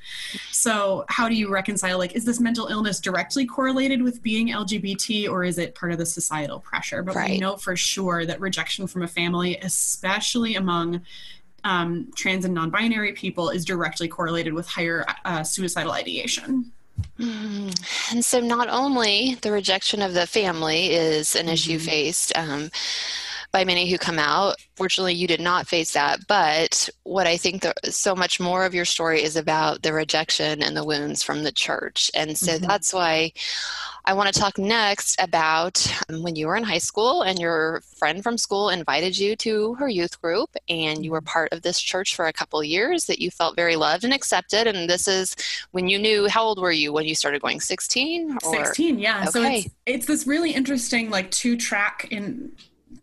[0.50, 5.28] So, how do you reconcile like, is this mental illness directly correlated with being LGBT
[5.30, 7.02] or is it part of the societal pressure?
[7.02, 7.30] But right.
[7.30, 11.02] we know for sure that rejection from a family, especially among
[11.64, 16.72] um, trans and non binary people, is directly correlated with higher uh, suicidal ideation.
[17.18, 18.12] Mm.
[18.12, 21.86] And so, not only the rejection of the family is an issue mm-hmm.
[21.86, 22.70] faced, um,
[23.56, 24.56] by many who come out.
[24.74, 26.18] Fortunately, you did not face that.
[26.28, 30.62] But what I think the, so much more of your story is about the rejection
[30.62, 32.10] and the wounds from the church.
[32.14, 32.66] And so mm-hmm.
[32.66, 33.32] that's why
[34.04, 37.80] I want to talk next about um, when you were in high school and your
[37.96, 41.32] friend from school invited you to her youth group, and you were mm-hmm.
[41.32, 44.66] part of this church for a couple years that you felt very loved and accepted.
[44.66, 45.34] And this is
[45.70, 48.36] when you knew how old were you when you started going 16?
[48.44, 48.66] Or?
[48.66, 49.20] 16, yeah.
[49.20, 49.30] Okay.
[49.30, 52.52] So it's, it's this really interesting, like, two track in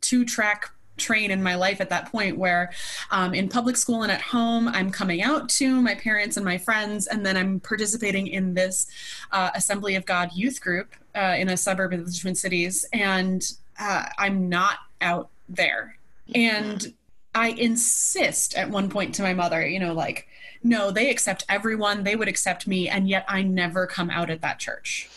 [0.02, 2.72] two track train in my life at that point where
[3.10, 6.58] um, in public school and at home i'm coming out to my parents and my
[6.58, 8.86] friends and then i'm participating in this
[9.32, 13.54] uh, assembly of god youth group uh, in a suburb of the twin cities and
[13.80, 15.98] uh, i'm not out there.
[16.34, 16.94] And
[17.36, 20.28] i insist at one point to my mother you know like
[20.64, 22.04] no they accept everyone.
[22.04, 25.10] They would accept me and yet i never come out at that church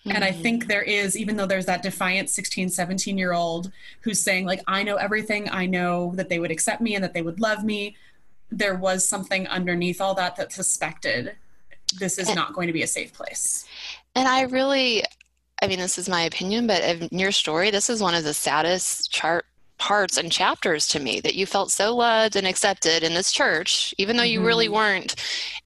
[0.00, 0.16] Mm-hmm.
[0.16, 4.22] And I think there is, even though there's that defiant 16, 17 year old who's
[4.22, 7.22] saying, like, I know everything, I know that they would accept me and that they
[7.22, 7.96] would love me,
[8.50, 11.36] there was something underneath all that that suspected
[11.98, 13.66] this is and, not going to be a safe place.
[14.14, 15.04] And I really,
[15.62, 18.34] I mean, this is my opinion, but in your story, this is one of the
[18.34, 19.44] saddest chart
[19.78, 23.94] parts and chapters to me that you felt so loved and accepted in this church,
[23.98, 24.46] even though you mm-hmm.
[24.46, 25.16] really weren't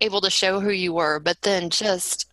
[0.01, 2.27] able to show who you were, but then just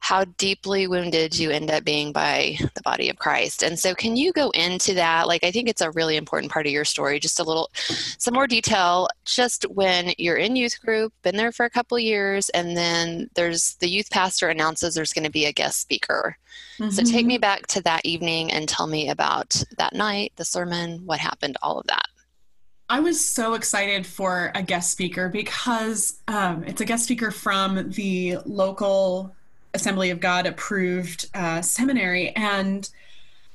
[0.00, 3.62] how deeply wounded you end up being by the body of Christ.
[3.62, 5.26] And so, can you go into that?
[5.26, 7.18] Like, I think it's a really important part of your story.
[7.18, 7.70] Just a little,
[8.18, 9.08] some more detail.
[9.24, 13.74] Just when you're in youth group, been there for a couple years, and then there's
[13.76, 16.36] the youth pastor announces there's going to be a guest speaker.
[16.78, 16.90] Mm-hmm.
[16.90, 17.40] So, take me mm-hmm.
[17.40, 21.80] back to that evening and tell me about that night, the sermon, what happened, all
[21.80, 22.06] of that.
[22.90, 27.90] I was so excited for a guest speaker because um, it's a guest speaker from
[27.90, 29.36] the local
[29.78, 32.30] Assembly of God approved uh, seminary.
[32.30, 32.88] And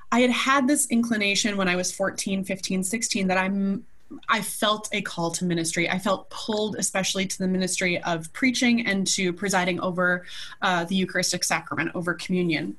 [0.09, 3.85] I had had this inclination when I was 14, 15, 16 that I'm
[4.29, 5.89] I felt a call to ministry.
[5.89, 10.25] I felt pulled, especially to the ministry of preaching and to presiding over
[10.61, 12.77] uh, the Eucharistic sacrament, over communion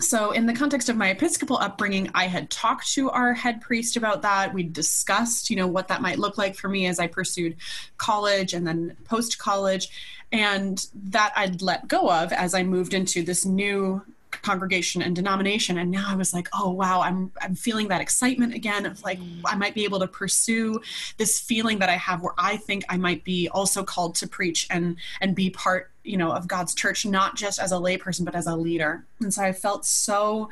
[0.00, 3.96] so in the context of my episcopal upbringing i had talked to our head priest
[3.96, 7.06] about that we discussed you know what that might look like for me as i
[7.06, 7.56] pursued
[7.98, 13.22] college and then post college and that i'd let go of as i moved into
[13.22, 15.78] this new congregation and denomination.
[15.78, 19.18] And now i was like oh wow i'm i'm feeling that excitement again of like
[19.18, 19.40] mm.
[19.44, 20.80] i might be able to pursue
[21.18, 24.66] this feeling that i have where i think i might be also called to preach
[24.70, 28.34] and and be part you know of god's church not just as a layperson but
[28.34, 29.04] as a leader.
[29.20, 30.48] And so i felt so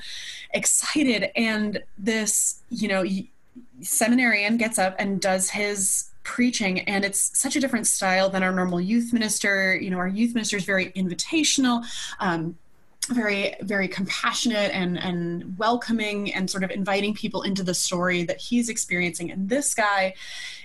[0.53, 1.31] excited.
[1.37, 3.05] And this you know
[3.81, 8.53] seminarian gets up and does his preaching and it's such a different style than our
[8.53, 9.75] normal youth minister.
[9.75, 11.85] You know our youth minister is very invitational
[12.21, 12.57] um,
[13.09, 18.39] very very compassionate and and welcoming and sort of inviting people into the story that
[18.39, 19.31] he's experiencing.
[19.31, 20.15] And this guy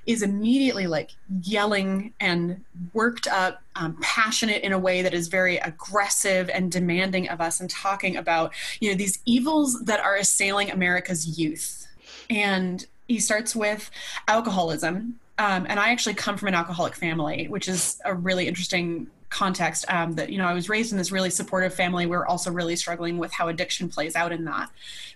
[0.05, 5.57] is immediately like yelling and worked up um, passionate in a way that is very
[5.57, 10.69] aggressive and demanding of us and talking about you know these evils that are assailing
[10.69, 11.87] america's youth.
[12.29, 13.89] And he starts with
[14.27, 19.07] alcoholism um, and i actually come from an alcoholic family which is a really interesting
[19.33, 22.05] context um, that you know i was raised in this really supportive family.
[22.05, 24.69] We're also really struggling with how addiction plays out in that.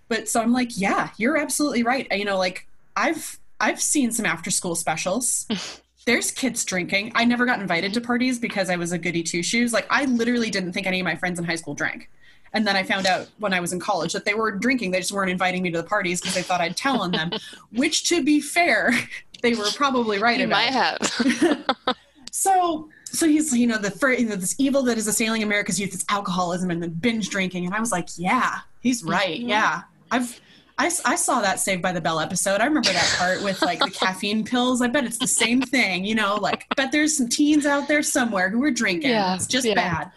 [0.07, 2.07] But so i'm like yeah you're absolutely right.
[2.11, 5.47] You know like i've i've seen some after school specials.
[6.07, 7.11] There's kids drinking.
[7.15, 9.71] I never got invited to parties because i was a goody two shoes.
[9.71, 12.09] Like i literally didn't think any of my friends in high school drank.
[12.53, 14.91] And then I found out when I was in college that they were drinking.
[14.91, 17.31] They just weren't inviting me to the parties because they thought I'd tell on them.
[17.71, 18.93] Which, to be fair,
[19.41, 20.49] they were probably right about.
[20.49, 21.95] might have.
[22.31, 25.79] so so he's you know the first, you know, this evil that is assailing America's
[25.79, 29.49] youth is alcoholism and then binge drinking, and I was like, yeah, he's right, mm-hmm.
[29.49, 30.39] yeah, I've.
[30.79, 32.61] I, I saw that Saved by the Bell episode.
[32.61, 34.79] I remember that part with like the caffeine pills.
[34.79, 36.35] I bet it's the same thing, you know.
[36.35, 39.09] Like, bet there's some teens out there somewhere who are drinking.
[39.09, 39.73] Yeah, it's just yeah.
[39.73, 40.11] bad.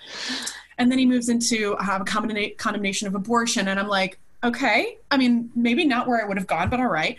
[0.77, 5.51] And then he moves into uh, condemnation of abortion, and I'm like, okay i mean
[5.55, 7.17] maybe not where i would have gone but all right.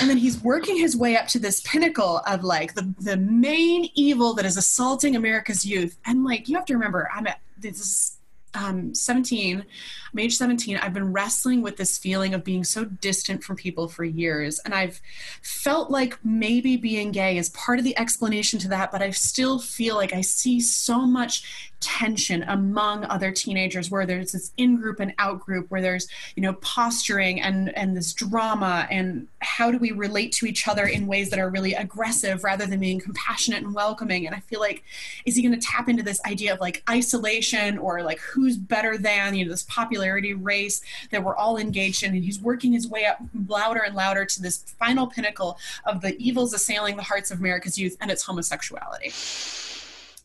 [0.00, 3.90] And then he's working his way up to this pinnacle of like the the main
[3.94, 5.98] evil that is assaulting america's youth.
[6.06, 8.16] And like you have to remember i'm at this
[8.54, 9.64] um, 17
[10.12, 13.88] i'm age 17 i've been wrestling with this feeling of being so distant from people
[13.88, 15.00] for years and i've
[15.42, 19.58] felt like maybe being gay is part of the explanation to that but i still
[19.58, 25.12] feel like i see so much tension among other teenagers where there's this in-group and
[25.18, 30.30] out-group where there's you know posturing and and this drama and how do we relate
[30.30, 34.26] to each other in ways that are really aggressive rather than being compassionate and welcoming?
[34.26, 34.84] And i feel like
[35.26, 38.96] is he going to tap into this idea of like isolation or like who's better
[38.96, 39.64] than you know this
[40.02, 43.94] popularity race that we're all engaged in and he's working his way up louder and
[43.94, 48.10] louder to this final pinnacle of the evils assailing the hearts of america's youth and
[48.10, 49.12] its homosexuality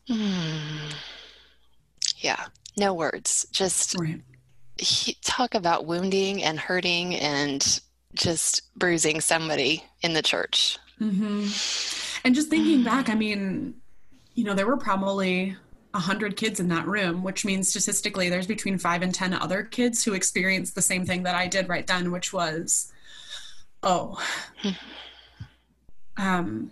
[0.08, 0.88] hmm
[2.18, 4.20] yeah no words just right.
[4.78, 7.80] he, talk about wounding and hurting and
[8.14, 11.46] just bruising somebody in the church mm-hmm.
[12.24, 13.74] and just thinking back i mean
[14.34, 15.56] you know there were probably
[15.92, 20.04] 100 kids in that room which means statistically there's between 5 and 10 other kids
[20.04, 22.92] who experienced the same thing that i did right then which was
[23.82, 24.22] oh
[26.16, 26.70] um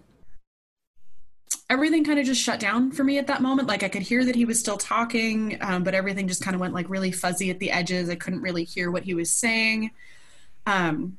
[1.69, 3.69] everything kind of just shut down for me at that moment.
[3.69, 6.61] Like I could hear that he was still talking, um, but everything just kind of
[6.61, 8.09] went like really fuzzy at the edges.
[8.09, 9.91] I couldn't really hear what he was saying.
[10.67, 11.19] Um,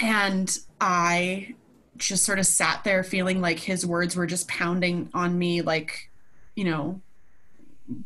[0.00, 1.54] and I
[1.96, 6.10] just sort of sat there feeling like his words were just pounding on me, like,
[6.56, 7.00] you know,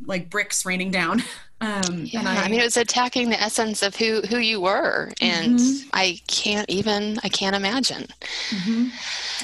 [0.06, 1.22] like bricks raining down.
[1.60, 5.10] Um, yeah, I, I, mean, it was attacking the essence of who who you were,
[5.20, 5.88] and mm-hmm.
[5.92, 8.06] I can't even I can't imagine.
[8.50, 8.88] Mm-hmm.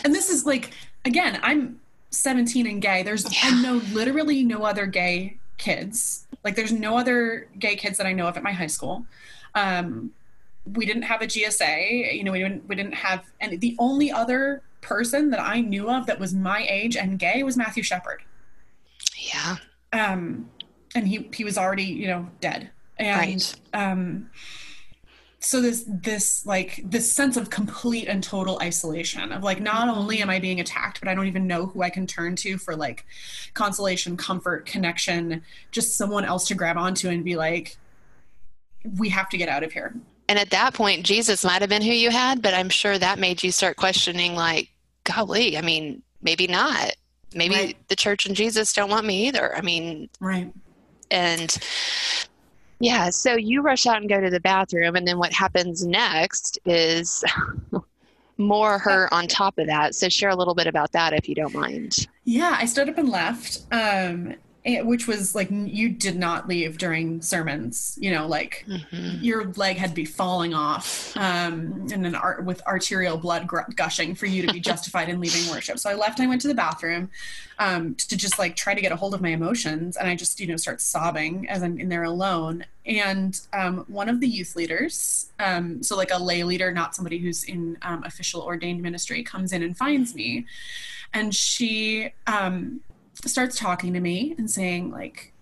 [0.05, 0.71] And this is like
[1.05, 3.03] again, I'm 17 and gay.
[3.03, 3.51] There's yeah.
[3.51, 6.29] I know literally no other gay kids.
[6.45, 9.05] Like there's no other gay kids that I know of at my high school.
[9.57, 10.13] Um,
[10.73, 12.17] we didn't have a GSA.
[12.17, 15.91] You know, we didn't we didn't have and the only other person that I knew
[15.91, 18.23] of that was my age and gay was Matthew Shepard.
[19.17, 19.57] Yeah.
[19.95, 20.51] Um
[20.95, 22.71] and he he was already you know dead.
[22.99, 23.19] And
[23.75, 23.91] right.
[23.91, 24.31] um
[25.45, 30.23] so this this like this sense of complete and total isolation of like not only
[30.23, 32.75] am i being attacked but i don't even know who i can turn to for
[32.75, 33.05] like
[33.53, 37.77] consolation comfort connection just someone else to grab onto and be like
[38.99, 39.95] we have to get out of here.
[40.29, 43.19] And at that point jesus might have been who you had but i'm sure that
[43.19, 44.71] made you start questioning like
[45.05, 46.95] golly i mean maybe not
[47.35, 47.89] maybe right.
[47.89, 50.53] the church and jesus don't want me either i mean right
[51.11, 51.59] and
[52.81, 56.59] yeah, so you rush out and go to the bathroom, and then what happens next
[56.67, 57.25] is
[58.37, 59.95] more her on top of that.
[59.95, 62.07] So share a little bit about that if you don't mind.
[62.25, 63.63] Yeah, I stood up and left.
[63.73, 69.23] Um, which was like you did not leave during sermons you know like mm-hmm.
[69.23, 73.61] your leg had to be falling off um, and then art with arterial blood gr-
[73.77, 75.79] gushing for you to be justified in leaving worship.
[75.79, 77.11] So i left and i went to the bathroom
[77.59, 80.41] um, to just like try to get a hold of my emotions and i just
[80.41, 82.65] you know start sobbing as i'm in there alone.
[82.87, 87.19] And um, one of the youth leaders um, so like a lay leader not somebody
[87.19, 90.47] who's in um, official ordained ministry comes in and finds me.
[91.13, 92.81] And she um,
[93.31, 95.33] starts talking to me and saying like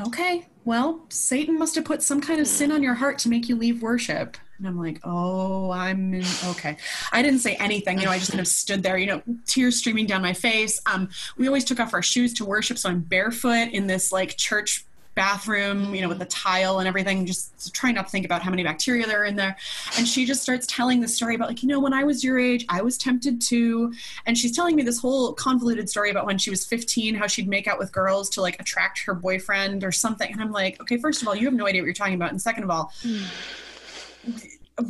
[0.00, 3.48] okay well satan must have put some kind of sin on your heart to make
[3.48, 4.36] you leave worship.
[4.58, 6.76] And i'm like oh i'm in, okay.
[7.12, 9.78] I didn't say anything you know i just kind of stood there you know tears
[9.78, 10.80] streaming down my face.
[10.86, 14.36] Um we always took off our shoes to worship so i'm barefoot in this like
[14.36, 18.42] church bathroom, you know, with the tile and everything, just trying not to think about
[18.42, 19.56] how many bacteria there are in there.
[19.96, 22.38] And she just starts telling the story about, like, you know, when I was your
[22.38, 23.92] age, I was tempted to.
[24.26, 27.48] And she's telling me this whole convoluted story about when she was 15, how she'd
[27.48, 30.30] make out with girls to like attract her boyfriend or something.
[30.30, 32.30] And I'm like, okay, first of all, you have no idea what you're talking about.
[32.30, 33.24] And second of all, mm.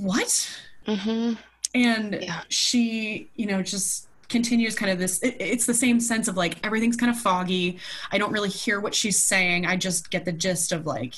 [0.01, 0.51] what?
[0.87, 1.35] Mm-hmm.
[1.75, 2.43] And yeah.
[2.49, 6.57] she, you know, just continues kind of this it, it's the same sense of like
[6.67, 7.79] everything's kind of foggy.
[8.11, 9.65] I don't really hear what she's saying.
[9.65, 11.15] I just get the gist of like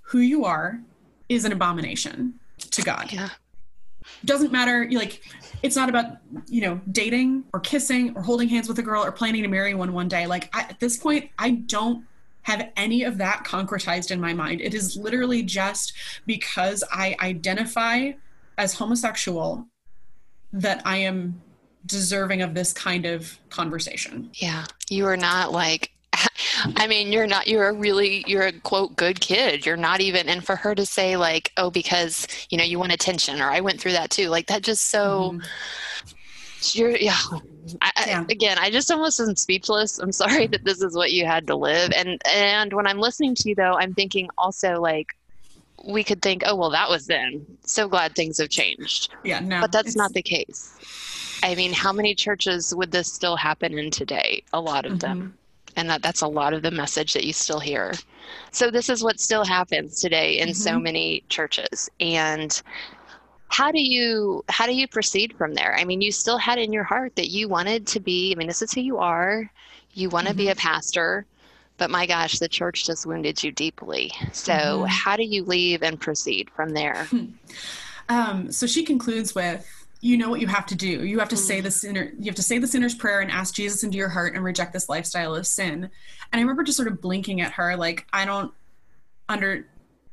[0.00, 0.80] who you are
[1.28, 3.12] is an abomination to god.
[3.12, 3.28] Yeah.
[4.24, 5.20] Doesn't matter like
[5.62, 6.16] it's not about
[6.46, 9.74] you know dating or kissing or holding hands with a girl or planning to marry
[9.74, 10.26] one one day.
[10.26, 12.06] Like I, at this point i don't
[12.42, 14.62] have any of that concretized in my mind.
[14.62, 15.92] It is literally just
[16.24, 18.12] because i identify
[18.56, 19.66] as homosexual
[20.54, 21.42] that i am
[21.88, 24.30] deserving of this kind of conversation.
[24.34, 24.64] Yeah.
[24.88, 25.90] You are not like
[26.76, 29.66] I mean, you're not, you're a really, you're a quote, good kid.
[29.66, 32.92] You're not even, and for her to say, like, oh, because, you know, you want
[32.92, 36.78] attention, or I went through that too, like, that just so, mm-hmm.
[36.78, 37.18] you're, yeah.
[37.82, 38.20] I, yeah.
[38.20, 39.98] I, again, I just almost am speechless.
[39.98, 41.92] I'm sorry that this is what you had to live.
[41.94, 45.14] And, and when I'm listening to you, though, I'm thinking also, like,
[45.84, 47.46] we could think, oh, well, that was then.
[47.64, 49.14] So glad things have changed.
[49.24, 49.60] Yeah, no.
[49.60, 50.77] But that's not the case.
[51.42, 54.42] I mean, how many churches would this still happen in today?
[54.52, 54.98] A lot of mm-hmm.
[54.98, 55.38] them.
[55.76, 57.94] And that, that's a lot of the message that you still hear.
[58.50, 60.54] So this is what still happens today in mm-hmm.
[60.54, 61.88] so many churches.
[62.00, 62.60] And
[63.48, 65.74] how do you how do you proceed from there?
[65.76, 68.48] I mean, you still had in your heart that you wanted to be, I mean,
[68.48, 69.50] this is who you are.
[69.94, 70.38] You want to mm-hmm.
[70.38, 70.68] be a mm-hmm.
[70.68, 71.26] pastor,
[71.76, 74.12] but my gosh, the church just wounded you deeply.
[74.32, 74.84] So mm-hmm.
[74.86, 77.06] how do you leave and proceed from there?
[78.10, 79.66] Um, so she concludes with
[80.00, 81.04] you know what you have to do.
[81.04, 81.64] You have to say mm.
[81.64, 82.12] the sinner.
[82.18, 84.72] You have to say the sinner's prayer and ask Jesus into your heart and reject
[84.72, 85.84] this lifestyle of sin.
[85.84, 85.90] And
[86.32, 88.52] I remember just sort of blinking at her, like I don't
[89.28, 89.66] under,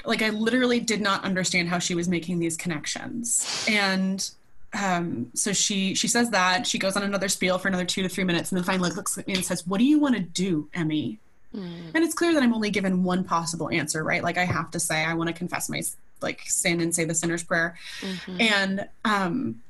[0.03, 3.65] like I literally did not understand how she was making these connections.
[3.69, 4.27] And
[4.73, 8.09] um, so she she says that she goes on another spiel for another two to
[8.09, 10.21] three minutes, and then finally looks at me and says, "What do you want to
[10.21, 11.19] do, Emmy?"
[11.55, 11.91] Mm.
[11.93, 14.21] And it's clear that I'm only given one possible answer, right?
[14.21, 15.81] Like I have to say I want to confess my
[16.21, 18.41] like sin and say the sinner's prayer, mm-hmm.
[18.41, 19.61] and um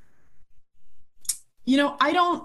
[1.65, 2.43] you know, I don't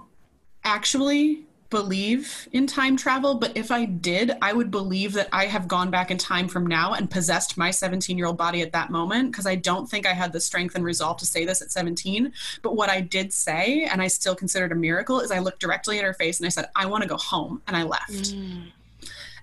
[0.63, 5.67] actually believe in time travel, but if I did, I would believe that I have
[5.67, 8.91] gone back in time from now and possessed my 17 year old body at that
[8.91, 11.71] moment because I don't think I had the strength and resolve to say this at
[11.71, 12.33] 17.
[12.61, 15.59] But what I did say, and I still consider it a miracle, is I looked
[15.59, 17.61] directly at her face and I said, I want to go home.
[17.67, 18.35] And I left.
[18.35, 18.65] Mm.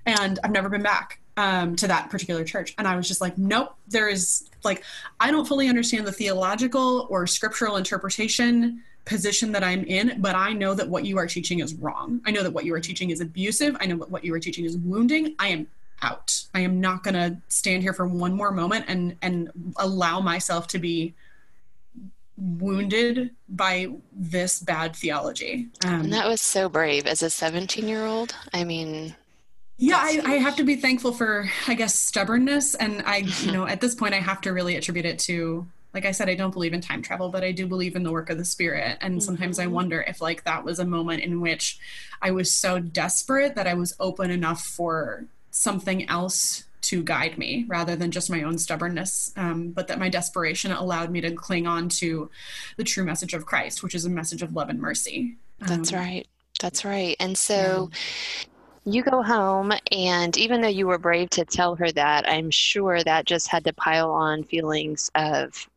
[0.04, 1.18] And I've never been back.
[1.38, 2.74] Um, to that particular church.
[2.78, 4.82] And I was just like, nope, there is like,
[5.20, 10.52] I don't fully understand the theological or scriptural interpretation position that I'm in, but I
[10.52, 12.20] know that what you are teaching is wrong.
[12.26, 13.76] I know that what you are teaching is abusive.
[13.80, 15.34] I know that what you are teaching is wounding.
[15.38, 15.66] I am
[16.02, 16.44] out.
[16.54, 20.68] I am not going to stand here for one more moment and and allow myself
[20.68, 21.14] to be
[22.36, 25.68] wounded by this bad theology.
[25.84, 28.34] Um, and that was so brave as a 17 year old.
[28.52, 29.16] I mean,
[29.78, 32.74] yeah, I, I, have to be thankful for, I guess, stubbornness.
[32.74, 36.04] And I, you know, at this point, I have to really attribute it to like
[36.04, 38.30] I said, I don't believe in time travel, but I do believe in the work
[38.30, 38.98] of the spirit.
[39.00, 39.70] And sometimes mm-hmm.
[39.70, 41.78] I wonder if like that was a moment in which
[42.20, 47.64] I was so desperate that I was open enough for something else to guide me
[47.68, 51.66] rather than just my own stubbornness, um, but that my desperation allowed me to cling
[51.66, 52.30] on to
[52.76, 55.36] the true message of Christ, which is a message of love and mercy.
[55.58, 56.26] That's um, right.
[56.60, 57.16] That's right.
[57.18, 58.92] And so yeah.
[58.92, 63.02] you go home, and even though you were brave to tell her that, I'm sure
[63.02, 65.68] that just had to pile on feelings of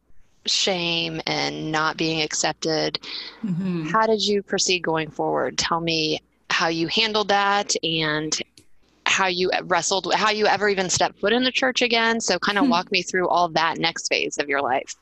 [0.46, 3.00] shame and not being accepted.
[3.44, 3.88] Mm-hmm.
[3.90, 5.58] How did you proceed going forward?
[5.58, 8.40] Tell me how you handled that and
[9.06, 12.22] how you wrestled, how you ever even stepped foot in the church again.
[12.22, 12.72] So, kind of hmm.
[12.72, 14.96] walk me through all that next phase of your life.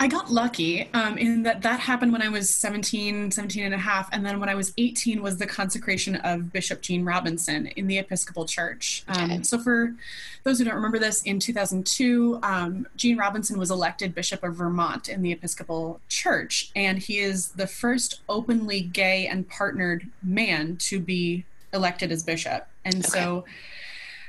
[0.00, 3.78] I got lucky um, in that that happened when I was 17, 17 and a
[3.78, 4.08] half.
[4.12, 7.98] And then when I was 18 was the consecration of Bishop Gene Robinson in the
[7.98, 9.04] Episcopal Church.
[9.08, 9.42] Um, okay.
[9.42, 9.94] So for
[10.42, 15.08] those who don't remember this, in 2002, um, Gene Robinson was elected Bishop of Vermont
[15.08, 16.70] in the Episcopal Church.
[16.74, 22.66] And he is the first openly gay and partnered man to be elected as bishop.
[22.84, 23.08] And okay.
[23.08, 23.44] so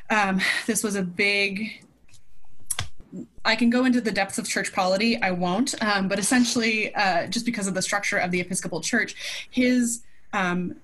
[0.09, 1.84] um, this was a big
[3.43, 5.21] I can go into the depths of church polity.
[5.21, 9.47] I won't, um, but essentially, uh, just because of the structure of the Episcopal Church,
[9.49, 10.03] his
[10.33, 10.75] um,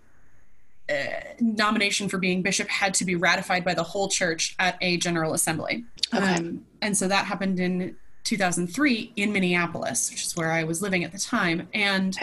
[0.89, 0.93] uh,
[1.39, 5.33] nomination for being bishop had to be ratified by the whole church at a general
[5.33, 5.85] assembly.
[6.13, 6.35] Okay.
[6.35, 11.03] Um, and so that happened in 2003 in Minneapolis, which is where I was living
[11.03, 11.67] at the time.
[11.73, 12.17] And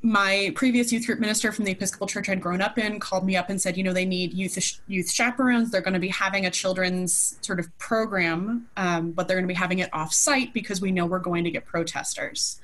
[0.00, 3.36] my previous youth group minister from the Episcopal Church I'd grown up in called me
[3.36, 5.70] up and said, you know, they need youth youth chaperones.
[5.70, 9.52] They're going to be having a children's sort of program, um, but they're going to
[9.52, 12.60] be having it off site because we know we're going to get protesters.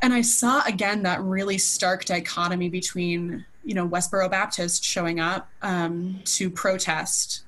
[0.00, 5.50] And I saw again that really stark dichotomy between, you know, Westboro Baptist showing up
[5.60, 7.42] um, to protest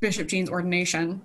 [0.00, 1.20] Bishop Gene's ordination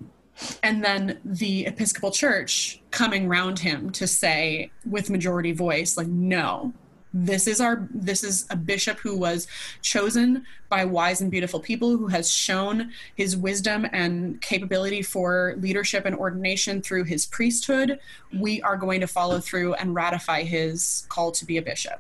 [0.63, 6.73] and then the Episcopal Church coming round him to say with majority voice, like, no,
[7.13, 9.47] this is our this is a bishop who was
[9.81, 16.05] chosen by wise and beautiful people who has shown his wisdom and capability for leadership
[16.05, 17.99] and ordination through his priesthood.
[18.33, 21.99] We are going to follow through and ratify his call to be a bishop.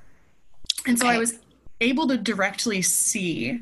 [0.87, 1.39] And so i was
[1.81, 3.61] able to directly see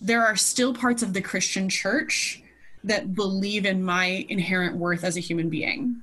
[0.00, 2.42] there are still parts of the christian church
[2.88, 5.96] that believe in my inherent worth as a human being.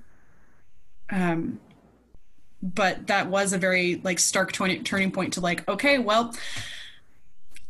[1.09, 1.59] Um
[2.63, 6.33] but that was a very like stark turning point to like okay well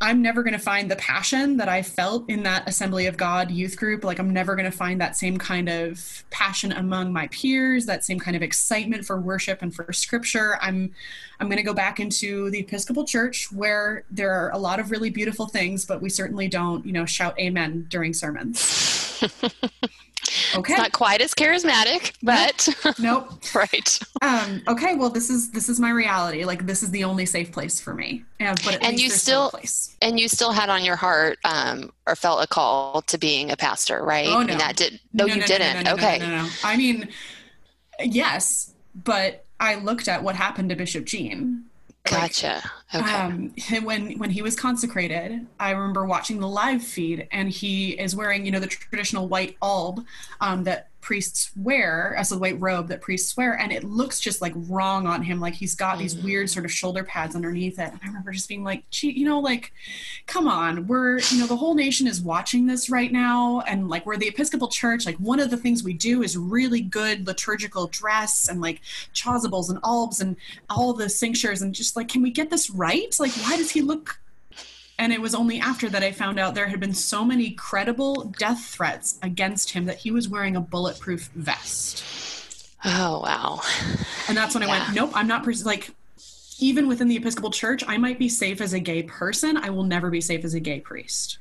[0.02, 3.50] i'm never going to find the passion that i felt in that assembly of god
[3.50, 4.04] youth group.
[4.04, 8.04] Like i'm never going to find that same kind of passion among my peers that
[8.04, 10.58] same kind of excitement for worship and for scripture.
[10.62, 10.92] I'm
[11.40, 14.92] i'm going to go back into the episcopal church where there are a lot of
[14.92, 19.24] really beautiful things but we certainly don't you know shout amen during sermons
[20.56, 20.74] Okay.
[20.74, 22.68] It's not quite as charismatic, but
[23.00, 23.30] nope.
[23.32, 23.56] nope.
[23.56, 24.00] right.
[24.22, 26.46] Um, okay, well this is this is my reality.
[26.46, 28.24] Like this is the only safe place for me.
[28.40, 32.16] Yeah, but and you still, still and you still had on your heart um, or
[32.16, 34.28] felt a call to being a pastor, right?
[34.28, 35.88] Oh no, and that did no, no you no, didn't.
[35.88, 36.20] Okay.
[36.20, 36.50] No, no, no.
[36.64, 37.10] I mean,
[38.04, 41.66] yes, but I looked at what happened to Bishop Gene
[42.06, 42.62] Gotcha.
[42.94, 43.14] Like, okay.
[43.14, 43.54] Um,
[43.84, 48.46] when when he was consecrated, I remember watching the live feed, and he is wearing,
[48.46, 50.06] you know, the traditional white alb
[50.40, 54.42] um, that priests wear as a white robe that priests wear and it looks just
[54.42, 55.40] like wrong on him.
[55.40, 56.24] Like he's got these mm.
[56.24, 57.92] weird sort of shoulder pads underneath it.
[57.92, 59.72] And i remember just being like gee you know like
[60.26, 60.88] come on.
[60.88, 64.28] We're you know the whole nation is watching this right now and like we're the
[64.28, 65.06] episcopal church.
[65.06, 68.82] Like one of the things we do is really good liturgical dress and like
[69.14, 70.36] chasubles and albs and
[70.72, 73.16] all the cinctures and just like can we get this right?
[73.20, 74.20] Like why does he look
[74.98, 78.34] and it was only after that I found out there had been so many credible
[78.38, 82.04] death threats against him that he was wearing a bulletproof vest.
[82.86, 83.62] Oh, wow.
[84.28, 84.70] And that's when yeah.
[84.70, 85.90] I went, nope, I'm not, pers- like,
[86.60, 89.58] even within the Episcopal Church, I might be safe as a gay person.
[89.58, 91.40] I will never be safe as a gay priest.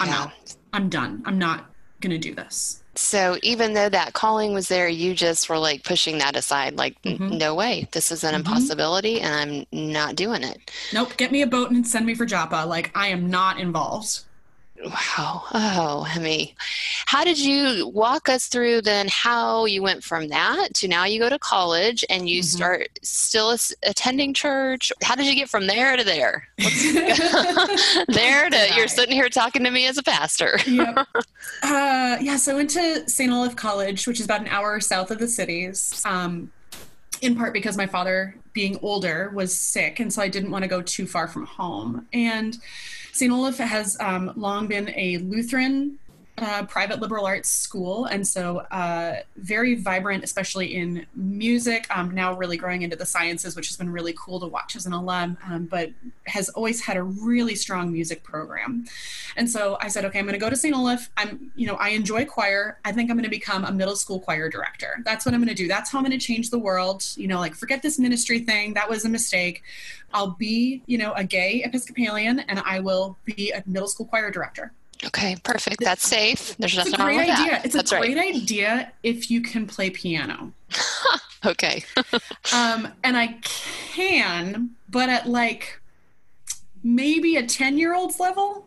[0.00, 0.32] I'm out.
[0.72, 1.22] I'm done.
[1.24, 1.70] I'm not
[2.00, 2.82] going to do this.
[2.96, 7.00] So even though that calling was there, you just were like pushing that aside, like,
[7.02, 7.36] mm-hmm.
[7.38, 8.36] no way, this is an mm-hmm.
[8.38, 10.70] impossibility and I'm not doing it.
[10.92, 12.64] Nope, get me a boat and send me for Joppa.
[12.66, 14.20] Like, I am not involved.
[14.82, 15.44] Wow.
[15.52, 16.54] Oh, Emmy.
[17.06, 21.20] How did you walk us through then how you went from that to now you
[21.20, 22.56] go to college and you mm-hmm.
[22.56, 24.92] start still attending church?
[25.02, 26.48] How did you get from there to there?
[28.08, 30.58] there to you're sitting here talking to me as a pastor.
[30.66, 31.06] yep.
[31.62, 33.30] Uh, yeah, so I went to St.
[33.30, 36.02] Olaf College, which is about an hour south of the cities.
[36.04, 36.50] Um,
[37.22, 40.68] in part because my father, being older, was sick, and so I didn't want to
[40.68, 42.06] go too far from home.
[42.12, 42.58] And
[43.14, 43.32] St.
[43.32, 46.00] Olaf has um, long been a Lutheran
[46.36, 51.86] private liberal arts school, and so uh, very vibrant, especially in music.
[51.96, 54.86] Um, now really growing into the sciences, which has been really cool to watch as
[54.86, 55.38] an alum.
[55.48, 55.90] Um, but
[56.26, 58.84] has always had a really strong music program,
[59.36, 60.74] and so I said, okay, I'm going to go to St.
[60.74, 61.10] Olaf.
[61.16, 62.78] I'm, you know, I enjoy choir.
[62.84, 65.02] I think I'm going to become a middle school choir director.
[65.04, 65.68] That's what I'm going to do.
[65.68, 67.04] That's how I'm going to change the world.
[67.16, 68.74] You know, like forget this ministry thing.
[68.74, 69.62] That was a mistake.
[70.12, 74.30] I'll be, you know, a gay Episcopalian, and I will be a middle school choir
[74.30, 74.72] director.
[75.06, 75.80] Okay, perfect.
[75.80, 76.56] That's safe.
[76.58, 77.34] There's nothing wrong with idea.
[77.36, 77.64] that.
[77.64, 78.12] It's That's a right.
[78.14, 80.52] great idea if you can play piano.
[81.46, 81.84] Okay.
[82.54, 85.78] Um, and I can, but at like
[86.82, 88.66] maybe a 10 year old's level.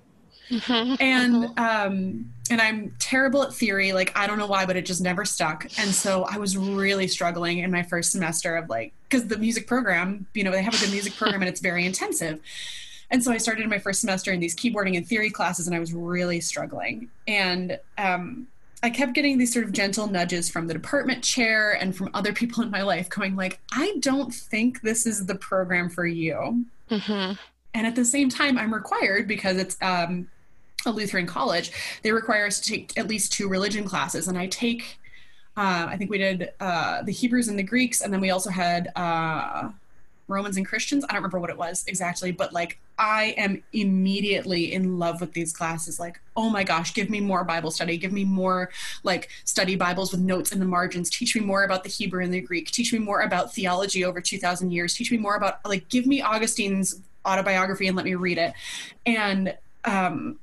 [0.51, 0.97] Mhm.
[1.01, 3.93] And um, and I'm terrible at theory.
[3.93, 5.65] Like I don't know why, but it just never stuck.
[5.79, 9.65] And so I was really struggling in my first semester of like because the music
[9.67, 12.39] program, you know, they have a good music program and it's very intensive.
[13.09, 15.79] And so I started my first semester in these keyboarding and theory classes, and I
[15.79, 17.09] was really struggling.
[17.27, 18.47] And um,
[18.83, 22.33] I kept getting these sort of gentle nudges from the department chair and from other
[22.33, 26.65] people in my life, going like, "I don't think this is the program for you."
[26.91, 27.37] Mhm.
[27.73, 30.27] And at the same time, I'm required because it's um,
[30.85, 31.71] a Lutheran college.
[32.01, 34.99] They require us to take at least two religion classes, and I take.
[35.55, 38.51] Uh, I think we did uh, the Hebrews and the Greeks, and then we also
[38.51, 39.69] had uh,
[40.27, 41.03] Romans and Christians.
[41.05, 45.33] I don't remember what it was exactly, but like I am immediately in love with
[45.33, 45.99] these classes.
[45.99, 47.97] Like, oh my gosh, give me more Bible study.
[47.97, 48.69] Give me more
[49.03, 51.09] like study Bibles with notes in the margins.
[51.09, 52.71] Teach me more about the Hebrew and the Greek.
[52.71, 54.93] Teach me more about theology over 2,000 years.
[54.93, 58.53] Teach me more about like give me Augustine's autobiography and let me read it.
[59.05, 59.55] And
[59.85, 60.39] um,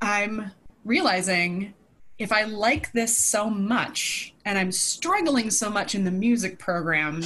[0.00, 0.52] I'm
[0.84, 1.74] realizing
[2.18, 7.22] if I like this so much and I'm struggling so much in the music program,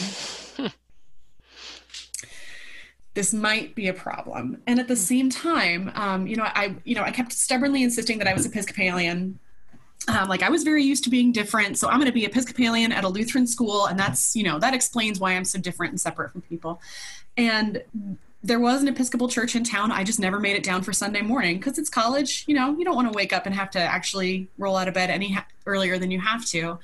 [3.14, 4.62] this might be a problem.
[4.66, 8.18] And at the same time, um, you know, I, you know, I kept stubbornly insisting
[8.18, 9.38] that I was Episcopalian.
[10.08, 12.90] Um, like I was very used to being different, so I'm going to be Episcopalian
[12.90, 16.00] at a Lutheran school, and that's, you know, that explains why I'm so different and
[16.00, 16.80] separate from people.
[17.36, 17.82] And
[18.42, 19.92] there was an Episcopal church in town.
[19.92, 22.44] I just never made it down for Sunday morning because it's college.
[22.46, 24.94] You know, you don't want to wake up and have to actually roll out of
[24.94, 26.78] bed any ha- earlier than you have to.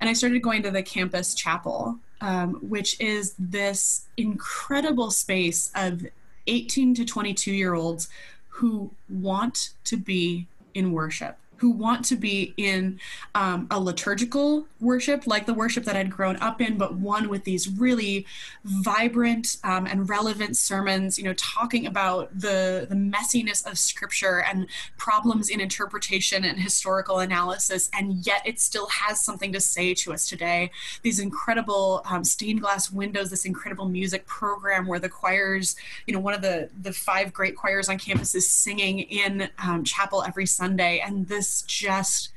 [0.00, 6.06] And I started going to the campus chapel, um, which is this incredible space of
[6.46, 8.08] 18 to 22 year olds
[8.48, 12.98] who want to be in worship who want to be in
[13.36, 17.44] um, a liturgical worship like the worship that I'd grown up in, but one with
[17.44, 18.26] these really
[18.64, 24.66] vibrant um, and relevant sermons, you know, talking about the, the messiness of scripture and
[24.98, 30.12] problems in interpretation and historical analysis, and yet it still has something to say to
[30.12, 30.68] us today.
[31.02, 35.76] These incredible um, stained glass windows, this incredible music program where the choirs,
[36.08, 39.84] you know, one of the, the five great choirs on campus is singing in um,
[39.84, 42.30] chapel every Sunday, and this just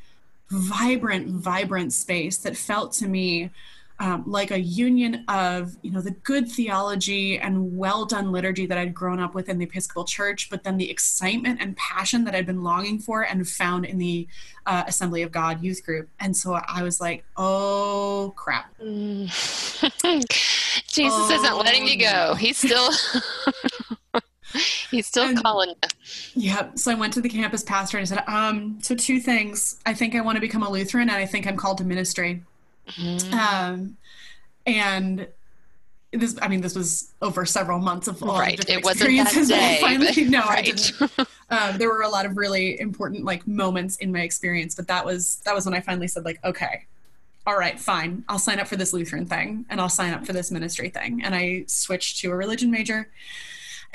[0.49, 3.51] vibrant, vibrant space that felt to me
[3.99, 8.77] um, like a union of you know the good theology and well done liturgy that
[8.77, 12.35] I'd grown up with in the Episcopal Church, but then the excitement and passion that
[12.35, 14.27] I'd been longing for and found in the
[14.65, 16.09] uh, Assembly of God youth group.
[16.19, 18.77] And so I was like, oh crap.
[20.87, 22.35] Jesus isn't letting you go.
[22.35, 22.89] He's still
[24.95, 25.89] he's still And- calling you.
[26.35, 26.79] Yep.
[26.79, 29.79] So I went to the campus pastor and I said, um, so two things.
[29.85, 32.41] I think I want to become a Lutheran and I think I'm called to ministry.
[32.97, 33.33] Mhm.
[33.33, 33.97] Um,
[34.65, 35.27] and
[36.11, 38.57] this, I mean, this was over several months of all Right.
[38.57, 40.91] different It wasn't that experiences day, finally, no, I didn't.
[41.49, 45.05] Um, there were a lot of really important like moments in my experience, but that
[45.05, 46.85] was that was when I finally said like, okay,
[47.45, 50.33] all right, fine, I'll sign up for this Lutheran thing and I'll sign up for
[50.33, 53.09] this ministry thing, and I switched to a religion major.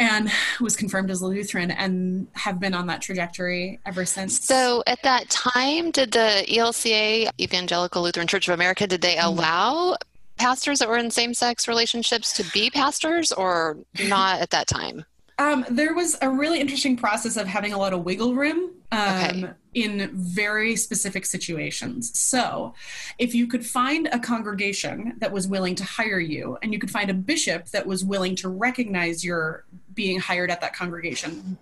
[0.01, 0.30] And
[0.61, 4.44] was confirmed as a Lutheran and have been on that trajectory ever since.
[4.44, 9.38] So at that time, did the ELCA, Evangelical Lutheran Church of America, did they Mm-hmm.
[9.38, 9.96] allow
[10.38, 13.76] pastors that were in same-sex relationships to be pastors or
[14.09, 15.05] not at that time?
[15.41, 19.24] Um, there was a really interesting process of having a lot of wiggle room um,
[19.24, 19.51] Okay.
[19.72, 22.18] in very specific situations.
[22.20, 22.74] So,
[23.18, 26.91] if you could find a congregation that was willing to hire you, and you could
[26.91, 29.64] find a bishop that was willing to recognize your
[29.95, 31.57] being hired at that congregation,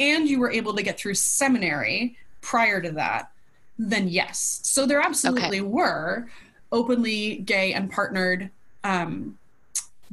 [0.00, 3.30] and you were able to get through seminary prior to that,
[3.78, 4.58] then yes.
[4.64, 6.26] So, there absolutely were
[6.72, 8.50] openly gay and partnered.
[8.82, 9.38] Um,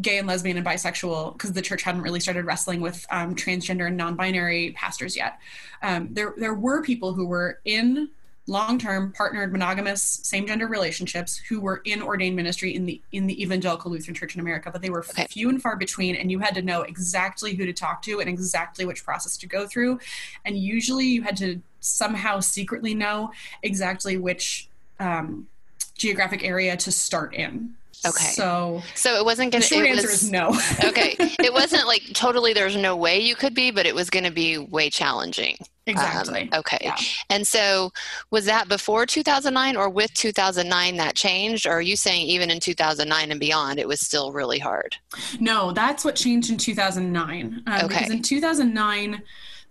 [0.02, 3.88] gay and lesbian and bisexual because the church hadn't really started wrestling with um, transgender
[3.88, 5.40] and non-binary pastors yet.
[5.82, 8.10] Um, there, there were people who were in
[8.48, 13.92] long-term partnered monogamous same-gender relationships who were in ordained ministry in the in the evangelical
[13.92, 15.28] Lutheran Church in America, but they were Okay.
[15.30, 18.28] few and far between, and you had to know exactly who to talk to and
[18.30, 20.00] exactly which process to go through,
[20.46, 23.32] and usually you had to somehow secretly know
[23.62, 24.68] exactly which
[25.00, 25.48] um,
[25.96, 27.76] geographic area to start in.
[28.06, 28.26] Okay.
[28.26, 29.68] So, so it wasn't going to.
[29.68, 30.50] Short answer was, is no.
[30.84, 31.16] okay.
[31.20, 32.54] It wasn't like totally.
[32.54, 35.58] There's no way you could be, but it was going to be way challenging.
[35.86, 36.50] Exactly.
[36.52, 36.78] Um, okay.
[36.82, 36.96] Yeah.
[37.30, 37.92] And so,
[38.32, 41.66] was that before 2009 or with 2009 that changed?
[41.66, 44.96] Or are you saying even in 2009 and beyond, it was still really hard?
[45.40, 47.64] No, that's what changed in 2009.
[47.66, 47.88] Um, Okay.
[47.88, 49.22] Because in 2009,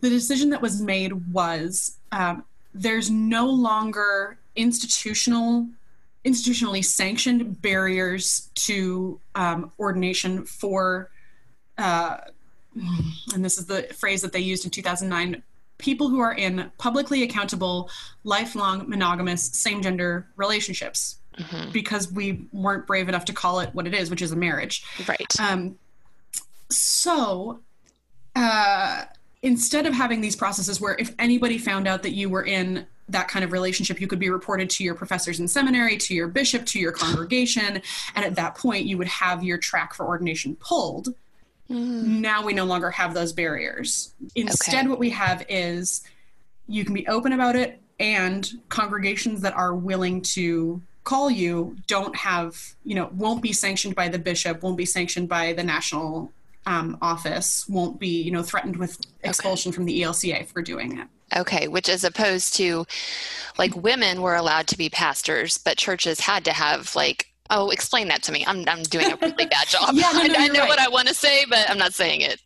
[0.00, 2.44] the decision that was made was um,
[2.74, 5.66] there's no longer institutional
[6.24, 11.10] institutionally sanctioned barriers to um, ordination for
[11.78, 12.18] uh,
[13.34, 15.42] and this is the phrase that they used in 2009
[15.78, 17.88] people who are in publicly accountable
[18.24, 21.72] lifelong monogamous same gender relationships Mhm.
[21.72, 24.82] because we weren't brave enough to call it what it is which is a marriage
[25.06, 25.40] Right.
[25.40, 25.78] um,
[26.68, 27.60] so,
[28.36, 29.04] uh,
[29.42, 33.28] instead of having these processes where if anybody found out that you were in that
[33.28, 36.66] kind of relationship, you could be reported to your professors in seminary, to your bishop,
[36.66, 37.80] to your congregation,
[38.14, 41.14] and at that point, you would have your track for ordination pulled.
[41.70, 42.20] Mm.
[42.20, 44.14] Now we no longer have those barriers.
[44.34, 44.88] Instead, Okay.
[44.88, 46.02] what we have is
[46.66, 52.14] you can be open about it, and congregations that are willing to call you don't
[52.14, 56.30] have, you know, won't be sanctioned by the bishop, won't be sanctioned by the national
[56.66, 61.08] um, office, won't be, you know, threatened with expulsion from the ELCA for doing it.
[61.36, 62.86] Okay, which as opposed to
[63.58, 68.08] like women were allowed to be pastors, but churches had to have like oh, explain
[68.08, 68.44] that to me.
[68.46, 69.90] I'm I'm doing a really bad job.
[69.94, 70.68] Yeah, no, no, I, I know right.
[70.68, 72.40] what I want to say, but I'm not saying it.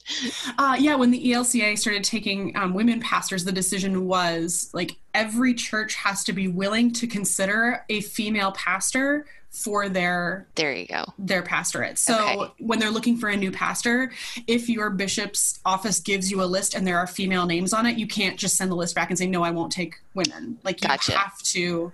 [0.59, 5.55] Uh, yeah, when the ELCA started taking um, women pastors, the decision was like every
[5.55, 11.05] church has to be willing to consider a female pastor for their There you go.
[11.19, 11.99] their pastorate.
[11.99, 12.53] So Okay.
[12.59, 14.11] when they're looking for a new pastor,
[14.47, 17.99] if your bishop's office gives you a list and there are female names on it,
[17.99, 20.59] you can't just send the list back and say no, I won't take women.
[20.65, 21.13] Like you Gotcha.
[21.19, 21.93] have to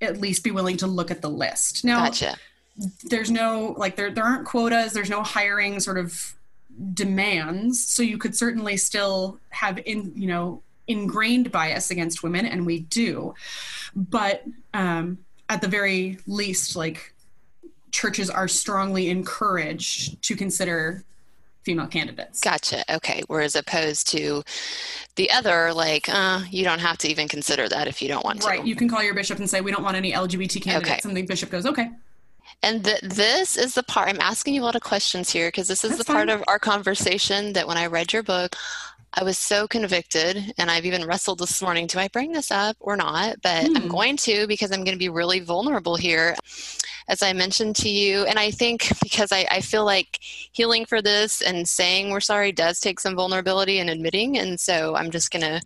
[0.00, 1.84] at least be willing to look at the list.
[1.84, 2.36] Now, Gotcha.
[3.04, 6.34] there's no like there there aren't quotas there's no hiring sort of
[6.94, 12.64] demands so you could certainly still have in you know ingrained bias against women and
[12.66, 13.34] we do
[13.94, 15.18] but um
[15.50, 17.12] at the very least like
[17.92, 21.04] churches are strongly encouraged to consider
[21.64, 22.82] female candidates Gotcha.
[22.94, 23.22] Okay.
[23.26, 24.42] Whereas opposed to
[25.16, 28.40] the other, like, uh, you don't have to even consider that if you don't want
[28.40, 28.48] to.
[28.48, 31.14] right you can call your bishop and say we don't want any lgbt candidates and
[31.16, 31.90] the bishop goes okay
[32.62, 35.68] And th- this is the part I'm asking you a lot of questions here because
[35.68, 36.36] this is That's the part fine.
[36.38, 38.56] of our conversation that when I read your book,
[39.12, 41.86] I was so convicted, and I've even wrestled this morning.
[41.88, 43.36] Do I bring this up or not?
[43.42, 43.88] But I'm Hmm.
[43.88, 46.36] going to because I'm going to be really vulnerable here.
[47.08, 51.02] As I mentioned to you, and I think because I, I feel like healing for
[51.02, 54.38] this and saying we're sorry does take some vulnerability and admitting.
[54.38, 55.60] And so I'm just going to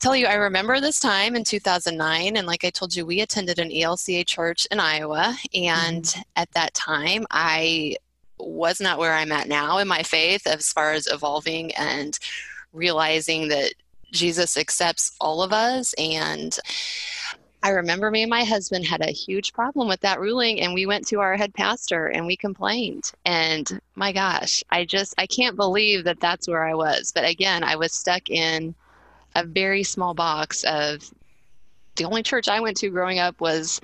[0.00, 3.58] tell you, I remember this time in 2009, and like I told you, we attended
[3.58, 7.96] an ELCA church in Iowa, and at that time, I
[8.38, 12.18] was not where I'm at now in my faith as far as evolving and
[12.72, 13.72] realizing that
[14.12, 15.94] Jesus accepts all of us.
[15.98, 16.56] And
[17.62, 20.86] I remember me and my husband had a huge problem with that ruling, and we
[20.86, 23.10] went to our head pastor and we complained.
[23.24, 27.12] And my gosh, I just, I can't believe that that's where I was.
[27.12, 28.74] But again, I was stuck in
[29.34, 31.10] a very small box of
[31.96, 33.80] the only church I went to growing up was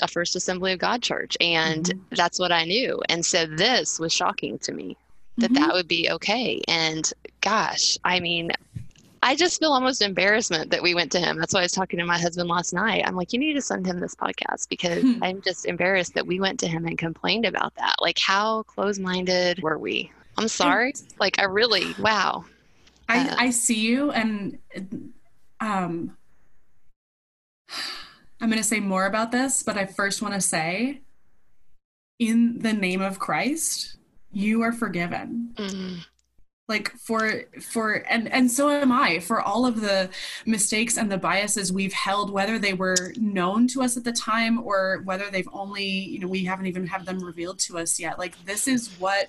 [0.00, 2.16] a First Assembly of God church, and Mhm.
[2.16, 3.00] that's what I knew.
[3.08, 4.96] And so this was shocking to me
[5.38, 5.54] that Mhm.
[5.54, 6.60] that would be okay.
[6.68, 8.50] And gosh, I mean,
[9.24, 11.38] I just feel almost embarrassment that we went to him.
[11.38, 13.04] That's why I was talking to my husband last night.
[13.06, 15.22] I'm like, you need to send him this podcast because Hmm.
[15.22, 17.94] I'm just embarrassed that we went to him and complained about that.
[18.00, 20.10] Like, how close minded were we?
[20.38, 20.92] I'm sorry.
[21.20, 22.44] Like, I really, wow.
[23.08, 24.58] I, Uh, I see you and
[25.60, 26.16] um
[28.42, 31.00] I'm going to say more about this, but I first want to say
[32.18, 33.98] in the name of Christ,
[34.32, 35.54] you are forgiven.
[35.54, 36.04] Mm,
[36.68, 40.10] Like for for and and so am I for all of the
[40.44, 44.60] mistakes and the biases we've held whether they were known to us at the time
[44.64, 48.18] or whether they've only, you know, we haven't even had them revealed to us yet.
[48.18, 49.28] Like this is what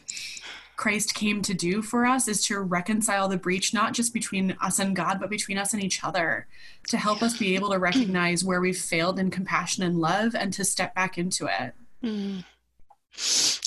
[0.76, 4.80] Christ came to do for us is to reconcile the breach, not just between us
[4.80, 6.47] and God, but between us and each other,
[6.89, 10.51] to help us be able to recognize where we've failed in compassion and love and
[10.53, 11.74] to step back into it.
[12.03, 12.43] mm.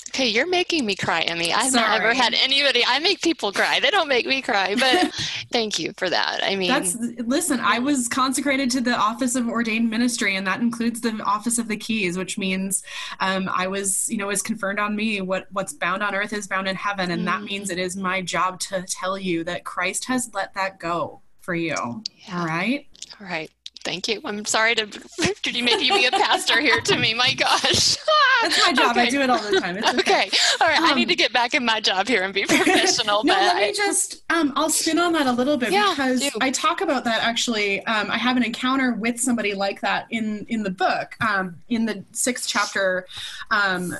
[0.09, 1.53] Okay, you're making me cry, Emmy.
[1.53, 2.83] I've never had anybody.
[2.85, 3.79] I make people cry.
[3.79, 5.13] They don't make me cry, but
[5.51, 6.39] thank you for that.
[6.43, 10.59] I mean, That's listen, I was consecrated to the office of ordained ministry, and that
[10.59, 12.81] includes the office of the keys, which means
[13.19, 16.47] um, I was, you know, is conferred on me what what's bound on earth is
[16.47, 17.45] bound in heaven, and that Mm.
[17.45, 21.53] means it is my job to tell you that Christ has let that go for
[21.53, 22.03] you.
[22.27, 22.39] Yeah.
[22.41, 22.87] All right.
[23.21, 23.51] All right.
[23.87, 24.19] Thank you.
[24.25, 24.85] I'm sorry to
[25.43, 27.13] to make you be a pastor here to me.
[27.13, 27.95] My gosh.
[28.41, 28.91] That's my job.
[28.97, 29.07] Okay.
[29.07, 29.77] I do it all the time.
[29.77, 29.99] It's okay.
[29.99, 30.29] okay.
[30.59, 30.77] All right.
[30.77, 33.23] Um, I need um, to get back in my job here and be professional.
[33.23, 36.29] no, let me just um, I'll spin on that a little bit yeah, because do.
[36.41, 37.85] I talk about that actually.
[37.85, 41.15] Um, I have an encounter with somebody like that in in the book.
[41.21, 43.07] Um, in the sixth chapter,
[43.51, 43.95] um,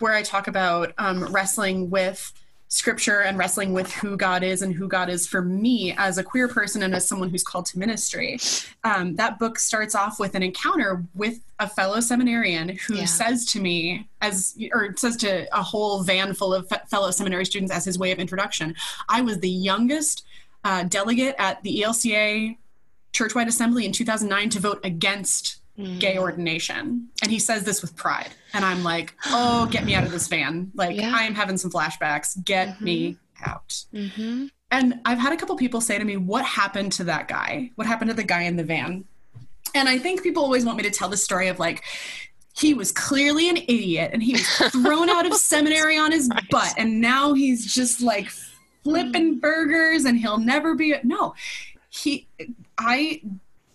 [0.00, 0.92] where I talk about
[1.30, 2.32] wrestling with
[2.70, 6.22] scripture and wrestling with who God is and who God is for me as a
[6.22, 8.38] queer person and as someone who's called to ministry.
[8.84, 13.04] Um, that book starts off with an encounter with a fellow seminarian who yeah.
[13.06, 17.72] says to me, as or says to a whole van full of fellow seminary students
[17.72, 18.76] as his way of introduction,
[19.08, 20.24] I was the youngest
[20.62, 22.56] uh, delegate at the ELCA
[23.12, 25.59] Churchwide Assembly in 2009 to vote against
[25.98, 26.20] gay mm.
[26.20, 27.08] ordination.
[27.22, 28.30] And he says this with pride.
[28.52, 30.70] And I'm like, oh, get me out of this van.
[30.74, 31.12] Like, yeah.
[31.14, 32.42] I am having some flashbacks.
[32.44, 32.84] Get mm-hmm.
[32.84, 33.16] me
[33.46, 33.84] out.
[33.92, 34.46] Mm-hmm.
[34.70, 37.70] And I've had a couple people say to me, what happened to that guy?
[37.74, 39.04] What happened to the guy in the van?
[39.74, 41.84] And I think people always want me to tell the story of like,
[42.56, 46.48] he was clearly an idiot and he was thrown out of seminary on his right.
[46.50, 46.74] butt.
[46.76, 48.28] And now he's just like
[48.84, 49.40] flipping mm.
[49.40, 50.94] burgers and he'll never be.
[51.02, 51.34] No,
[51.88, 52.28] he,
[52.78, 53.22] I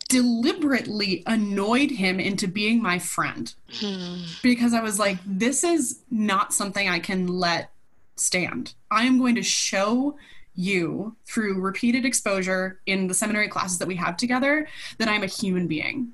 [0.09, 4.21] deliberately annoyed him into being my friend hmm.
[4.43, 7.71] because I was like, this is not something I can let
[8.15, 8.73] stand.
[8.91, 10.17] I am going to show
[10.53, 14.67] you through repeated exposure in the seminary classes that we have together
[14.99, 16.13] that I'm a human being.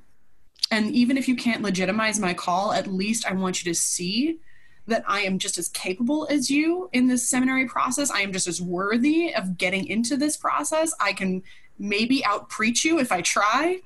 [0.71, 4.39] And even if you can't legitimize my call, at least I want you to see
[4.87, 8.09] that I am just as capable as you in this seminary process.
[8.09, 10.93] I am just as worthy of getting into this process.
[10.99, 11.43] I can
[11.81, 13.81] maybe out preach you if I try.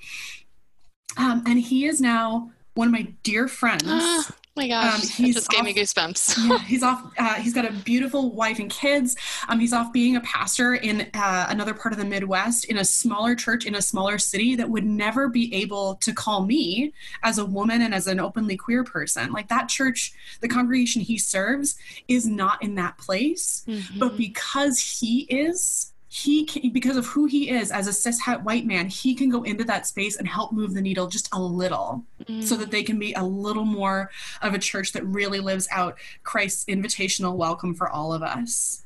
[1.18, 3.84] Um, and he is now one of my dear friends.
[4.58, 6.48] Oh my gosh, um, he just gave off, me goosebumps.
[6.50, 7.12] yeah, he's off.
[7.18, 9.18] Uh, he's got a beautiful wife and kids.
[9.50, 12.86] Um, he's off being a pastor in uh, another part of the Midwest in a
[12.86, 17.38] smaller church in a smaller city that would never be able to call me as
[17.38, 19.34] a woman and as an openly queer person.
[19.34, 21.76] Like that church, the congregation he serves
[22.08, 24.00] is not in that place, mm-hmm.
[24.00, 28.41] but because he is he can, because of who he is as a cis het
[28.43, 31.41] white man, he can go into that space and help move the needle just a
[31.41, 32.41] little mm.
[32.41, 34.09] so that they can be a little more
[34.41, 38.86] of a church that really lives out Christ's invitational welcome for all of us.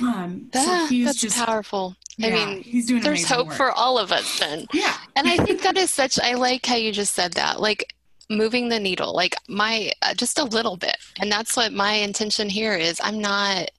[0.00, 1.94] Um, that, so he's that's just powerful.
[2.16, 3.56] Yeah, I mean, he's doing there's hope work.
[3.56, 4.66] for all of us then.
[4.72, 4.96] Yeah.
[5.14, 7.60] and I think that is such, I like how you just said that.
[7.60, 7.94] Like,
[8.30, 12.48] moving the needle like my uh, just a little bit and that's what my intention
[12.48, 13.70] here is i'm not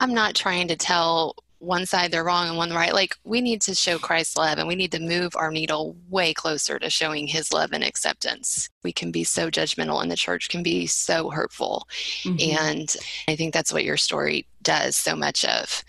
[0.00, 2.92] i'm not trying to tell one side they're wrong and one right.
[2.92, 6.34] Like we need to show Christ's love and we need to move our needle way
[6.34, 8.68] closer to showing his love and acceptance.
[8.82, 11.88] We can be so judgmental and the church can be so hurtful.
[12.22, 12.58] Mm-hmm.
[12.58, 12.96] And
[13.28, 15.84] I think that's what your story does so much of.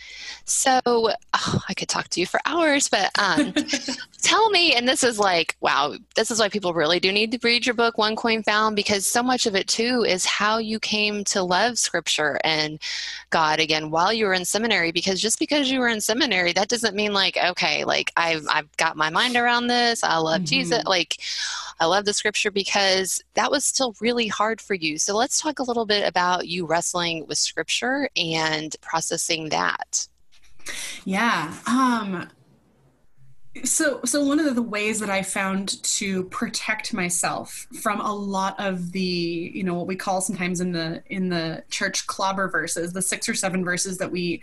[0.45, 3.53] So oh, I could talk to you for hours, but um,
[4.21, 7.39] tell me, and this is like, wow, this is why people really do need to
[7.43, 10.79] read your book, One Coin Found, because so much of it too is how you
[10.79, 12.79] came to love scripture and
[13.31, 14.91] God again while you were in seminary.
[14.91, 18.75] Because just because you were in seminary, that doesn't mean like, okay, like I've, I've
[18.77, 20.03] got my mind around this.
[20.03, 20.45] I love mm-hmm.
[20.45, 20.85] Jesus.
[20.85, 21.17] Like,
[21.79, 24.97] I love the scripture because that was still really hard for you.
[24.97, 30.07] So let's talk a little bit about you wrestling with scripture and processing that.
[31.05, 31.53] Yeah.
[31.65, 32.29] Um,
[33.63, 38.55] so so one of the ways that i found to protect myself from a lot
[38.59, 42.93] of the you know what we call sometimes in the in the church clobber verses
[42.93, 44.41] the six or seven verses that we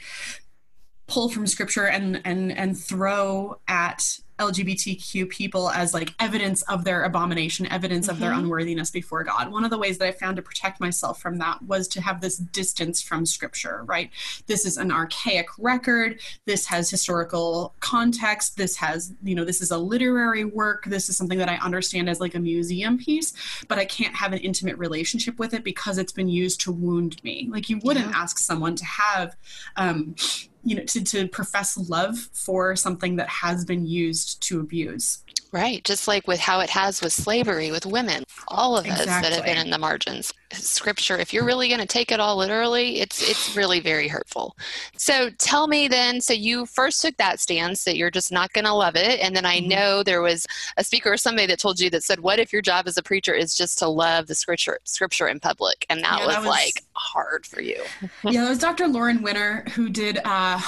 [1.07, 4.03] pull from scripture and and and throw at
[4.39, 8.15] LGBTQ people as like evidence of their abomination, evidence mm-hmm.
[8.15, 8.41] of their mm-hmm.
[8.41, 9.51] unworthiness before God.
[9.51, 12.21] One of the ways that I found to protect myself from that was to have
[12.21, 14.11] this distance from scripture, right?
[14.47, 16.21] This is an archaic record.
[16.47, 18.57] This has historical context.
[18.57, 20.85] This has, you know, this is a literary work.
[20.87, 23.33] This is something that I understand as like a museum piece,
[23.69, 27.23] but I can't have an intimate relationship with it because it's been used to wound
[27.23, 27.49] me.
[27.51, 28.17] Like you wouldn't yeah.
[28.17, 29.37] ask someone to have,
[29.77, 30.17] um,
[30.65, 35.24] you know to, to profess love for something that has been used to abuse
[35.55, 39.13] Right, just like with how it has with slavery, with women, all of exactly.
[39.13, 40.35] us that have been in the margins.
[40.53, 44.57] Scripture, if you're really going to take it all literally, it's it's really very hurtful.
[44.97, 48.65] So tell me then, so you first took that stance that you're just not going
[48.65, 49.69] to love it, and then I mm-hmm.
[49.69, 50.45] know there was
[50.77, 53.03] a speaker or somebody that told you that said, "What if your job as a
[53.05, 56.41] preacher is just to love the scripture scripture in public?" And that, yeah, was, that
[56.41, 57.81] was like hard for you.
[58.25, 58.89] yeah, it was Dr.
[58.89, 60.19] Lauren Winner who did.
[60.25, 60.61] Uh,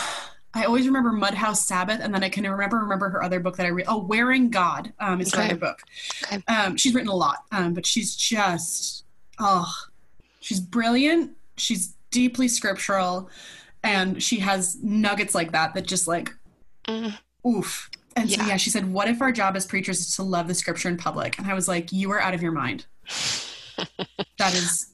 [0.57, 3.66] I always remember Mudhouse Sabbath, and then I can remember remember her other book that
[3.66, 3.86] I read.
[3.88, 5.42] Oh, Wearing God um, is okay.
[5.42, 5.80] her other book.
[6.24, 6.42] Okay.
[6.48, 9.04] Um, she's written a lot, um, but she's just
[9.38, 9.70] oh,
[10.40, 11.32] she's brilliant.
[11.59, 13.28] She's deeply scriptural,
[13.84, 16.32] and she has nuggets like that that just like
[16.88, 17.16] mm.
[17.46, 17.90] oof.
[18.16, 18.48] And so, Yeah.
[18.48, 20.96] yeah, she said, What if our job as preachers is to love the scripture in
[20.96, 21.36] public?
[21.38, 22.86] And I was like, You are out of your mind.
[24.38, 24.86] that is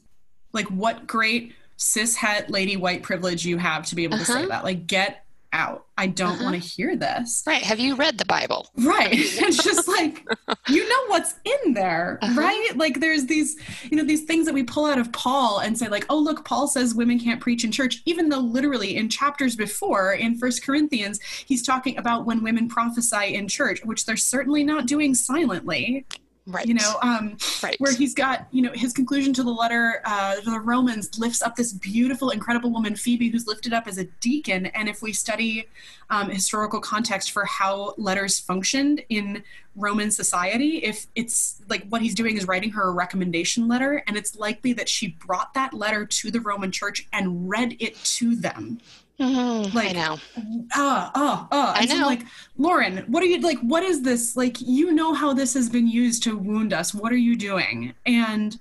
[0.53, 4.41] like what great cis het lady white privilege you have to be able to say
[4.41, 4.49] Uh-huh.
[4.49, 4.65] that.
[4.65, 5.87] Like, get out.
[5.99, 6.45] I don't Uh-huh.
[6.45, 7.43] want to hear this.
[7.47, 7.63] Right.
[7.63, 8.69] Have you read the Bible?
[8.77, 9.11] Right.
[9.13, 10.25] It's just like,
[10.69, 12.41] you know what's in there, Uh-huh.
[12.41, 12.71] right?
[12.77, 13.57] Like there's these,
[13.91, 16.45] you know, these things that we pull out of Paul and say, like, oh, look,
[16.45, 20.65] Paul says women can't preach in church, even though literally in chapters before in First
[20.65, 26.07] Corinthians, he's talking about when women prophesy in church, which they're certainly not doing silently.
[26.45, 26.67] Right.
[26.67, 27.77] You know, um, right.
[27.79, 31.41] where he's got you know his conclusion to the letter uh, to the romans lifts
[31.41, 35.13] up this beautiful incredible woman phoebe who's lifted up as a deacon and if we
[35.13, 35.69] study
[36.11, 39.45] um, historical context for how letters functioned in
[39.77, 44.17] roman society if it's like what he's doing is writing her a recommendation letter and
[44.17, 48.35] it's likely that she brought that letter to the roman church and read it to
[48.35, 48.81] them
[49.21, 50.19] I like- know.
[50.37, 51.75] Oh, ah, ah.
[51.77, 52.07] I And know.
[52.07, 52.23] like,
[52.59, 53.59] Lauren, what are you like?
[53.61, 54.37] What is this?
[54.37, 56.93] Like, you know how this has been used to wound us.
[56.95, 57.95] What are you doing?
[58.07, 58.59] And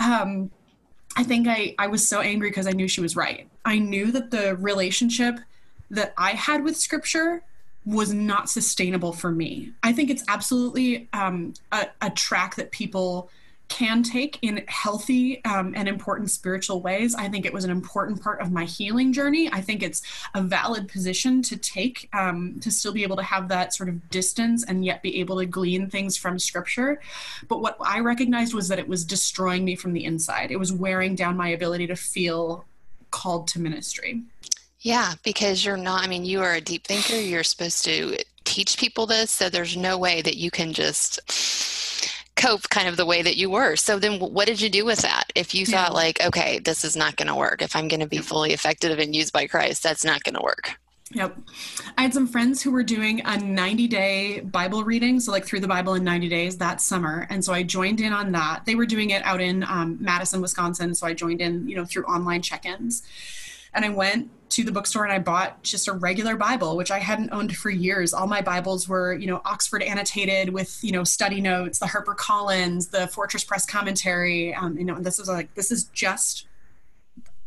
[0.00, 0.50] um,
[1.16, 3.48] I think I I was so angry because I knew she was right.
[3.64, 5.38] I knew that the relationship
[5.90, 7.42] that I had with Scripture
[7.84, 9.70] was not sustainable for me.
[9.84, 13.30] I think it's absolutely um, a, a track that people
[13.68, 17.14] can take in healthy um, and important spiritual ways.
[17.14, 19.50] I think it was an important part of my healing journey.
[19.52, 20.02] I think it's
[20.34, 24.08] a valid position to take um, to still be able to have that sort of
[24.10, 27.00] distance and yet be able to glean things from scripture.
[27.48, 30.72] But what I recognized was that it was destroying me from the inside, it was
[30.72, 32.64] wearing down my ability to feel
[33.10, 34.22] called to ministry.
[34.80, 37.16] Yeah, because you're not, I mean, you are a deep thinker.
[37.16, 39.32] You're supposed to teach people this.
[39.32, 41.20] So there's no way that you can just
[42.36, 43.76] cope kind of the way that you were.
[43.76, 45.32] So then what did you do with that?
[45.34, 47.62] If you thought, like, okay, this is not going to work.
[47.62, 50.42] If I'm going to be fully effective and used by Christ, that's not going to
[50.42, 50.78] work.
[51.12, 51.38] Yep.
[51.96, 55.60] I had some friends who were doing a 90 day Bible reading, so like through
[55.60, 57.26] the Bible in 90 days that summer.
[57.30, 58.64] And so I joined in on that.
[58.66, 60.94] They were doing it out in um, Madison, Wisconsin.
[60.94, 63.02] So I joined in, you know, through online check ins.
[63.76, 66.98] And I went to the bookstore and I bought just a regular Bible, which I
[66.98, 68.14] hadn't owned for years.
[68.14, 72.14] All my Bibles were, you know, Oxford annotated with, you know, study notes, the Harper
[72.14, 74.54] Collins, the Fortress Press commentary.
[74.54, 76.46] Um, you know, and this was like, this is just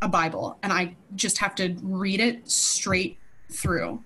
[0.01, 3.17] a Bible, and I just have to read it straight
[3.51, 4.01] through.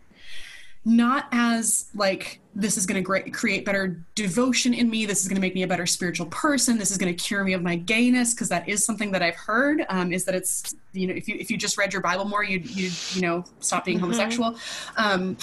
[0.85, 5.05] Not as like this is going to create better devotion in me.
[5.05, 6.77] This is going to make me a better spiritual person.
[6.77, 9.35] This is going to cure me of my gayness because that is something that I've
[9.35, 9.85] heard.
[9.89, 12.43] Um, is that it's you know if you if you just read your Bible more,
[12.43, 14.01] you you you know stop being Mhm.
[14.01, 14.57] homosexual.
[14.97, 15.37] Um,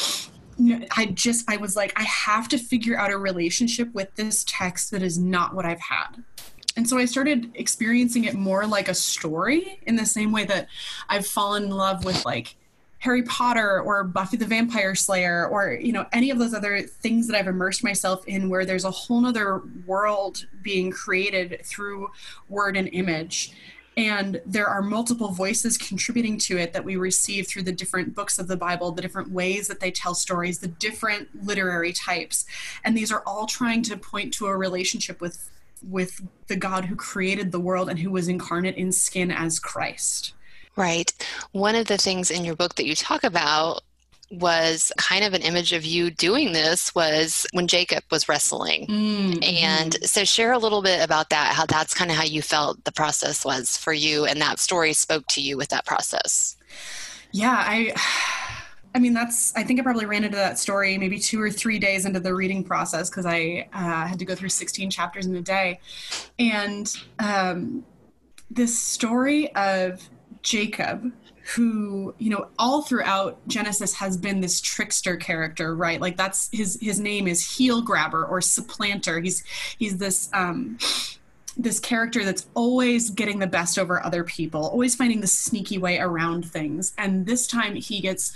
[0.95, 4.91] I just I was like I have to figure out a relationship with this text
[4.91, 6.22] that is not what I've had.
[6.76, 10.68] And so I started experiencing it more like a story in the same way that
[11.09, 12.57] I've fallen in love with like
[13.01, 17.26] Harry Potter or Buffy the Vampire Slayer or you know any of those other things
[17.26, 22.11] that I've immersed myself in where there's a whole nother world being created through
[22.48, 23.53] word and image
[23.96, 28.38] and there are multiple voices contributing to it that we receive through the different books
[28.38, 32.46] of the Bible, the different ways that they tell stories, the different literary types.
[32.84, 35.51] And these are all trying to point to a relationship with
[35.88, 40.34] with the God who created the world and who was incarnate in skin as Christ.
[40.76, 41.12] Right.
[41.52, 43.82] One of the things in your book that you talk about
[44.30, 48.86] was kind of an image of you doing this was when Jacob was wrestling.
[48.86, 49.42] Mm-hmm.
[49.42, 52.84] And so share a little bit about that, how that's kind of how you felt
[52.84, 56.56] the process was for you and that story spoke to you with that process.
[57.32, 57.94] Yeah, I
[58.94, 61.78] I mean that's I think I probably ran into that story maybe 2 or 3
[61.78, 65.34] days into the reading process cuz I uh, had to go through 16 chapters in
[65.36, 65.80] a day.
[66.38, 67.84] And um
[68.50, 70.08] this story of
[70.43, 71.12] Jacob
[71.55, 76.01] who you know all throughout genesis has been this trickster character right?
[76.01, 79.20] Like that's his his name is heel grabber or supplanter.
[79.20, 79.43] He's
[79.78, 80.78] he's this um
[81.57, 85.99] this character that's always getting the best over other people always finding the sneaky way
[85.99, 86.93] around things.
[86.97, 88.34] And this time he gets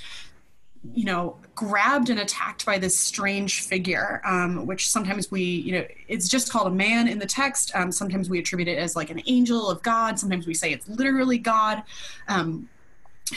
[0.93, 5.85] you know grabbed and attacked by this strange figure um, which sometimes we you know
[6.09, 9.11] it's just called a man in the text um, sometimes we attribute it as like
[9.11, 11.82] an angel of god sometimes we say it's literally god
[12.28, 12.68] um,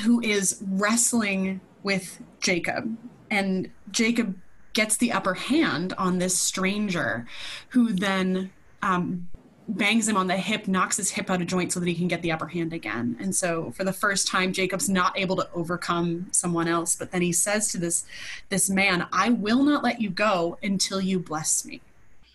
[0.03, 2.97] who is wrestling with Jacob.
[3.31, 4.37] And Jacob
[4.73, 7.25] gets the upper hand on this stranger
[7.69, 9.29] who then um,
[9.67, 12.07] bangs him on the hip, knocks his hip out of joint so that he can
[12.07, 13.17] get the upper hand again.
[13.19, 16.95] And so for the first time, Jacob's not able to overcome someone else.
[16.95, 18.05] But then he says to this,
[18.49, 21.81] this man, I will not let you go until you bless me.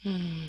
[0.02, 0.46] Hmm.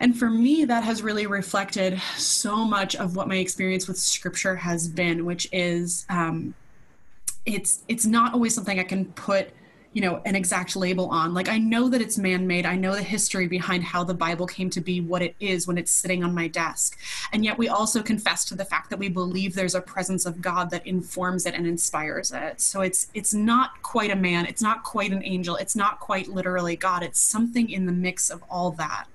[0.00, 4.56] And for me, that has really reflected so much of what my experience with scripture
[4.56, 6.54] has been, which is um,
[7.46, 9.50] it's it's not always something I can put
[9.96, 11.32] you know an exact label on.
[11.32, 12.66] Like i know that it's man-made.
[12.66, 15.78] I know the history behind how the bible came to be what it is when
[15.78, 16.98] it's sitting on my desk.
[17.32, 20.42] And yet we also confess to the fact that we believe there's a presence of
[20.42, 22.60] god that informs it and inspires it.
[22.60, 24.44] So it's it's not quite a man.
[24.44, 25.56] It's not quite an angel.
[25.56, 27.02] It's not quite literally god.
[27.02, 29.06] It's something in the mix of all that.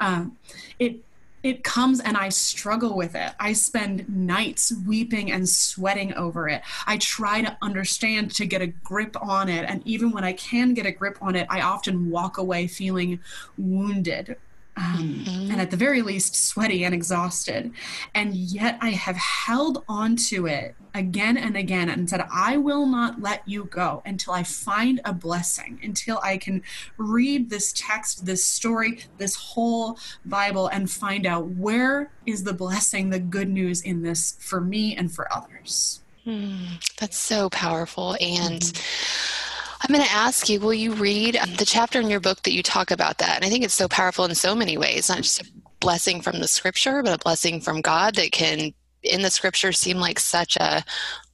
[0.00, 0.38] Um,
[0.78, 1.04] it
[1.42, 3.32] it comes and I struggle with it.
[3.38, 6.62] I spend nights weeping and sweating over it.
[6.86, 9.64] I try to understand to get a grip on it.
[9.68, 13.20] And even when I can get a grip on it, I often walk away feeling
[13.56, 14.36] wounded
[14.80, 15.50] um, mm-hmm.
[15.50, 17.72] and at the very least sweaty and exhausted.
[18.14, 22.86] And yet I have held on to it again and again and said, I will
[22.86, 26.62] not let you go until I find a blessing, until I can
[26.96, 33.10] read this text, this story, this whole Bible, and find out where is the blessing,
[33.10, 36.00] the good news in this for me and for others.
[36.26, 38.16] Mm, that's so powerful.
[38.20, 39.49] And mm-hmm
[39.80, 42.52] I'm going to ask you will you read um, the chapter in your book that
[42.52, 43.36] you talk about that?
[43.36, 45.46] And I think it's so powerful in so many ways, not just a
[45.80, 48.72] blessing from the scripture, but a blessing from God that can,
[49.02, 50.84] in the scripture, seem like such a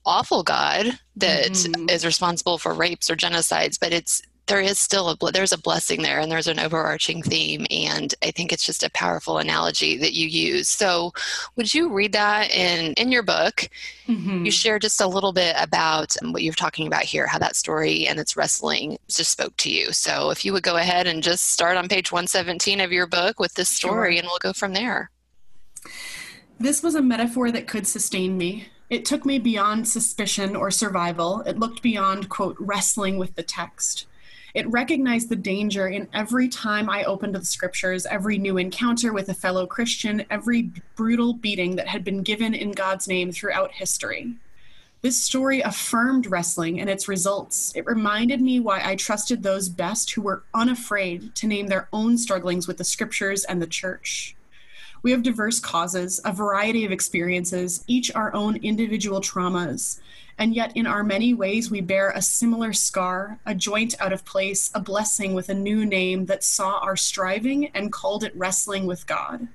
[0.04, 1.90] awful God that mm-hmm.
[1.90, 6.02] is responsible for rapes or genocides, but it's there is still a there's a blessing
[6.02, 10.14] there and there's an overarching theme and i think it's just a powerful analogy that
[10.14, 11.12] you use so
[11.56, 13.68] would you read that in in your book
[14.06, 14.44] mm-hmm.
[14.44, 18.06] you share just a little bit about what you're talking about here how that story
[18.06, 21.50] and its wrestling just spoke to you so if you would go ahead and just
[21.50, 24.18] start on page 117 of your book with this story sure.
[24.20, 25.10] and we'll go from there
[26.58, 31.40] this was a metaphor that could sustain me it took me beyond suspicion or survival.
[31.40, 34.06] It looked beyond, quote, wrestling with the text.
[34.56, 39.28] It recognized the danger in every time I opened the scriptures, every new encounter with
[39.28, 44.34] a fellow Christian, every brutal beating that had been given in God's name throughout history.
[45.02, 47.74] This story affirmed wrestling and its results.
[47.76, 52.16] It reminded me why I trusted those best who were unafraid to name their own
[52.16, 54.35] strugglings with the scriptures and the church.
[55.06, 60.00] We have diverse causes, a variety of experiences, each our own individual traumas.
[60.36, 64.24] And yet, in our many ways, we bear a similar scar, a joint out of
[64.24, 68.84] place, a blessing with a new name that saw our striving and called it wrestling
[68.84, 69.46] with God.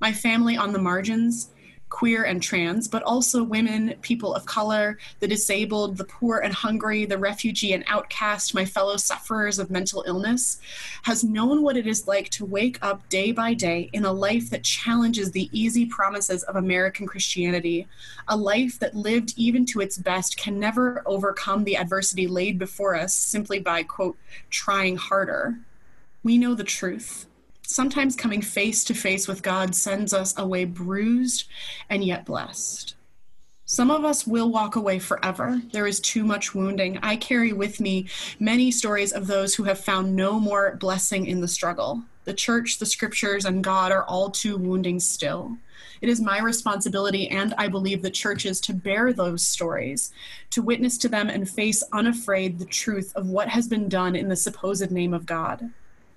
[0.00, 1.50] My family on the margins,
[1.88, 7.04] queer and trans, but also women, people of color, the disabled, the poor and hungry,
[7.04, 10.58] the refugee and outcast, my fellow sufferers of mental illness,
[11.02, 14.50] has known what it is like to wake up day by day in a life
[14.50, 17.86] that challenges the easy promises of American Christianity.
[18.28, 22.94] A life that lived even to its best can never overcome the adversity laid before
[22.94, 24.16] us simply by, quote,
[24.50, 25.58] trying harder.
[26.22, 27.27] We know the truth
[27.68, 31.44] sometimes coming face to face with God sends us away bruised
[31.90, 32.94] and yet blessed.
[33.66, 35.60] Some of us will walk away forever.
[35.72, 36.98] There is too much wounding.
[37.02, 38.08] I carry with me
[38.40, 42.02] many stories of those who have found no more blessing in the struggle.
[42.24, 45.58] The church, the scriptures, and God are all too wounding still.
[46.00, 50.10] It is my responsibility, and I believe the churches, to bear those stories,
[50.50, 54.28] to witness to them and face unafraid the truth of what has been done in
[54.28, 55.70] the supposed name of God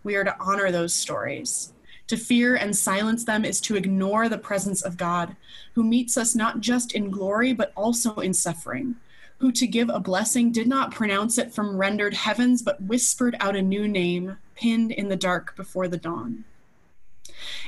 [0.04, 1.74] we are to honor those stories.
[2.08, 5.36] To fear and silence them is to ignore the presence of God,
[5.74, 8.96] who meets us not just in glory, but also in suffering,
[9.38, 13.56] who to give a blessing did not pronounce it from rendered heavens, but whispered out
[13.56, 16.44] a new name, pinned in the dark before the dawn.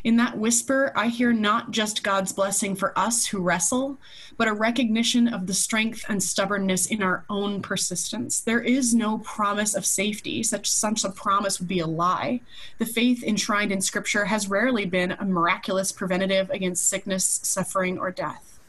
[0.04, 3.98] In that whisper, I hear not just God's blessing for us who wrestle,
[4.38, 8.42] but a recognition of the strength and stubbornness in our own persistence.
[8.42, 10.44] There is no promise of safety.
[10.44, 12.42] Such, such a promise would be a lie.
[12.78, 18.12] The faith enshrined in Scripture has rarely been a miraculous preventative against sickness, suffering, or
[18.12, 18.60] death.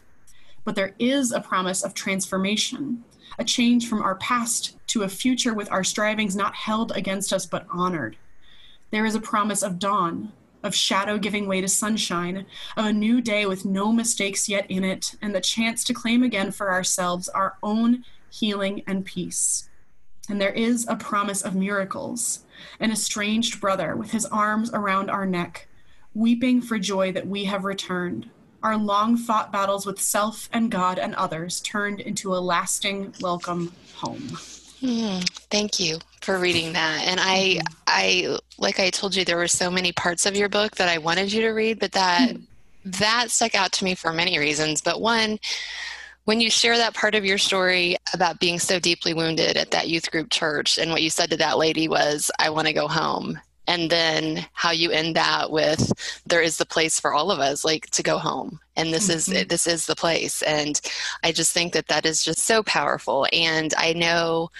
[0.64, 3.04] But there is a promise of transformation,
[3.38, 7.46] a change from our past to a future with our strivings not held against us
[7.46, 8.16] but honored.
[8.90, 10.32] There is a promise of dawn,
[10.64, 12.46] of shadow giving way to sunshine,
[12.76, 16.24] of a new day with no mistakes yet in it, and the chance to claim
[16.24, 19.68] again for ourselves our own healing and peace.
[20.28, 22.40] And there is a promise of miracles,
[22.80, 25.68] an estranged brother with his arms around our neck,
[26.14, 28.30] weeping for joy that we have returned,
[28.62, 33.74] our long fought battles with self and God and others turned into a lasting welcome
[33.96, 34.38] home.
[34.84, 37.04] Mm, thank you for reading that.
[37.06, 37.74] And I, mm-hmm.
[37.86, 40.98] I, like I told you, there were so many parts of your book that I
[40.98, 42.42] wanted you to read, but that mm.
[42.84, 44.82] that stuck out to me for many reasons.
[44.82, 45.38] But one,
[46.24, 49.88] when you share that part of your story about being so deeply wounded at that
[49.88, 52.86] youth group church, and what you said to that lady was, "I want to go
[52.86, 55.90] home." And then how you end that with,
[56.26, 59.34] there is the place for all of us, like to go home and this mm-hmm.
[59.34, 60.80] is this is the place and
[61.22, 64.50] i just think that that is just so powerful and i know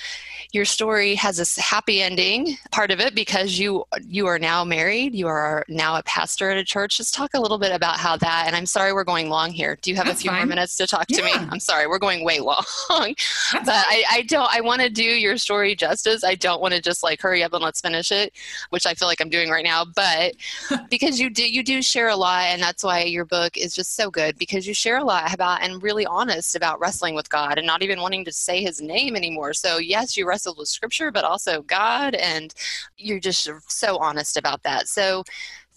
[0.53, 5.15] your story has a happy ending part of it because you you are now married
[5.15, 8.17] you are now a pastor at a church just talk a little bit about how
[8.17, 10.41] that and i'm sorry we're going long here do you have That's a few fine.
[10.41, 11.19] more minutes to talk yeah.
[11.19, 13.15] to me i'm sorry we're going way long but
[13.67, 17.03] I, I don't i want to do your story justice i don't want to just
[17.03, 18.33] like hurry up and let's finish it
[18.71, 20.35] which i feel like i'm doing right now but
[20.91, 23.97] because you do you do share a lot and that's why your book is just
[23.97, 27.59] so good because you share a lot about and really honest about wrestling with god
[27.59, 31.11] and not even wanting to say his name anymore so yes you wrestled with scripture
[31.11, 32.55] but also god and
[32.97, 35.23] you're just so honest about that so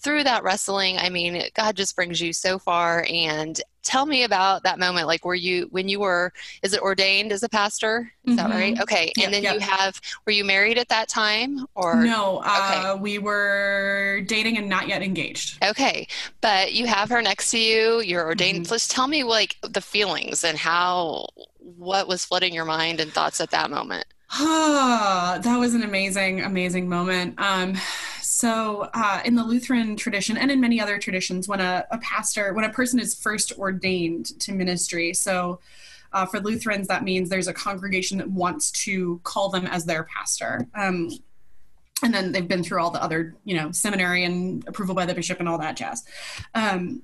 [0.00, 3.04] through that wrestling, I mean, God just brings you so far.
[3.10, 5.06] And tell me about that moment.
[5.06, 6.30] Like, were you, when you were,
[6.62, 8.12] is it ordained as a pastor?
[8.24, 8.36] Is mm-hmm.
[8.36, 8.74] that right?
[8.74, 8.82] Mm-hmm.
[8.82, 9.12] Okay.
[9.16, 9.54] Yep, and then yep.
[9.54, 11.96] you have, were you married at that time or?
[11.96, 13.00] No, uh, okay.
[13.00, 15.64] we were dating and not yet engaged.
[15.64, 16.06] Okay.
[16.42, 18.64] But you have her next to you, you're ordained.
[18.64, 18.74] Mm-hmm.
[18.74, 21.28] Just tell me like the feelings and how,
[21.58, 24.04] what was flooding your mind and thoughts at that moment?
[24.32, 27.34] Ah, that was an amazing, amazing moment.
[27.38, 27.76] Um,
[28.38, 32.54] so, uh, in the Lutheran tradition and in many other traditions, when a, a pastor,
[32.54, 35.58] when a person is first ordained to ministry, so
[36.12, 40.04] uh, for Lutherans, that means there's a congregation that wants to call them as their
[40.04, 40.68] pastor.
[40.76, 41.10] Um,
[42.04, 45.14] and then they've been through all the other, you know, seminary and approval by the
[45.14, 46.04] bishop and all that jazz.
[46.54, 47.02] Um,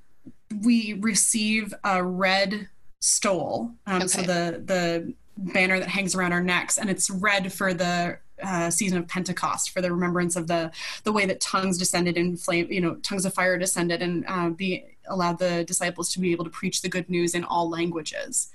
[0.62, 2.68] we receive a red
[3.00, 3.72] stole.
[3.88, 4.06] Um, okay.
[4.06, 8.70] So the the banner that hangs around our necks, and it's red for the uh,
[8.70, 10.70] season of Pentecost for the remembrance of the
[11.04, 14.50] the way that tongues descended in flame, you know, tongues of fire descended and uh,
[14.50, 18.48] be allowed the disciples to be able to preach the good news in all languages.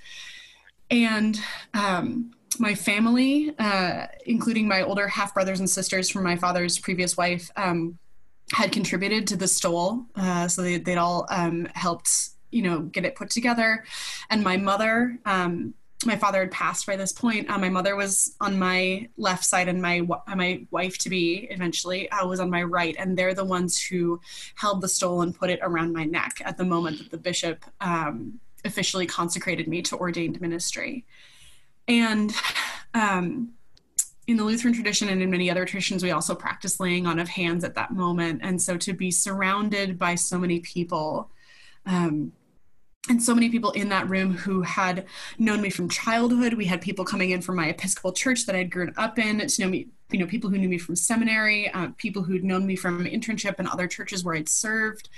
[0.90, 1.40] And
[1.74, 7.16] um, my family, uh, including my older half brothers and sisters from my father's previous
[7.16, 7.98] wife, um,
[8.52, 10.04] had contributed to the stole.
[10.16, 12.10] Uh, so they, would all um, helped,
[12.50, 13.84] you know, get it put together.
[14.28, 15.74] And my mother, um,
[16.06, 17.50] my father had passed by this point.
[17.50, 22.10] Uh, my mother was on my left side, and my my wife to be eventually
[22.10, 24.20] uh, was on my right, and they're the ones who
[24.54, 27.64] held the stole and put it around my neck at the moment that the bishop
[27.80, 31.04] um, officially consecrated me to ordained ministry.
[31.86, 32.32] And
[32.94, 33.52] um,
[34.26, 37.28] in the Lutheran tradition and in many other traditions, we also practice laying on of
[37.28, 38.40] hands at that moment.
[38.42, 41.30] And so to be surrounded by so many people.
[41.84, 42.32] Um,
[43.08, 45.06] and so many people in that room who had
[45.38, 46.54] known me from childhood.
[46.54, 49.62] We had people coming in from my Episcopal church that I'd grown up in to
[49.62, 52.76] know me, you know, people who knew me from seminary, uh, people who'd known me
[52.76, 55.08] from internship and other churches where I'd served.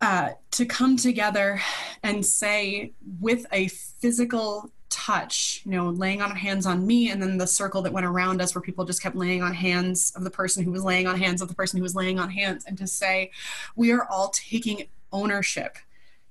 [0.00, 1.60] Uh, to come together
[2.02, 7.38] and say with a physical touch, you know, laying on hands on me, and then
[7.38, 10.30] the circle that went around us where people just kept laying on hands of the
[10.30, 12.76] person who was laying on hands of the person who was laying on hands, and
[12.78, 13.30] to say,
[13.76, 15.78] we are all taking ownership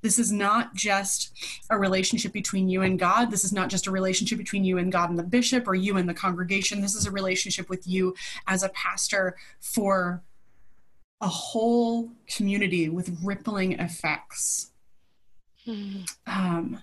[0.03, 1.31] this is not just
[1.69, 3.31] a relationship between you and God.
[3.31, 5.97] This is not just a relationship between you and God and the bishop or you
[5.97, 6.81] and the congregation.
[6.81, 8.13] This is a relationship with you
[8.45, 10.21] as a pastor for
[11.21, 14.71] a whole community with rippling effects.
[15.65, 16.05] Mm.
[16.27, 16.79] Um,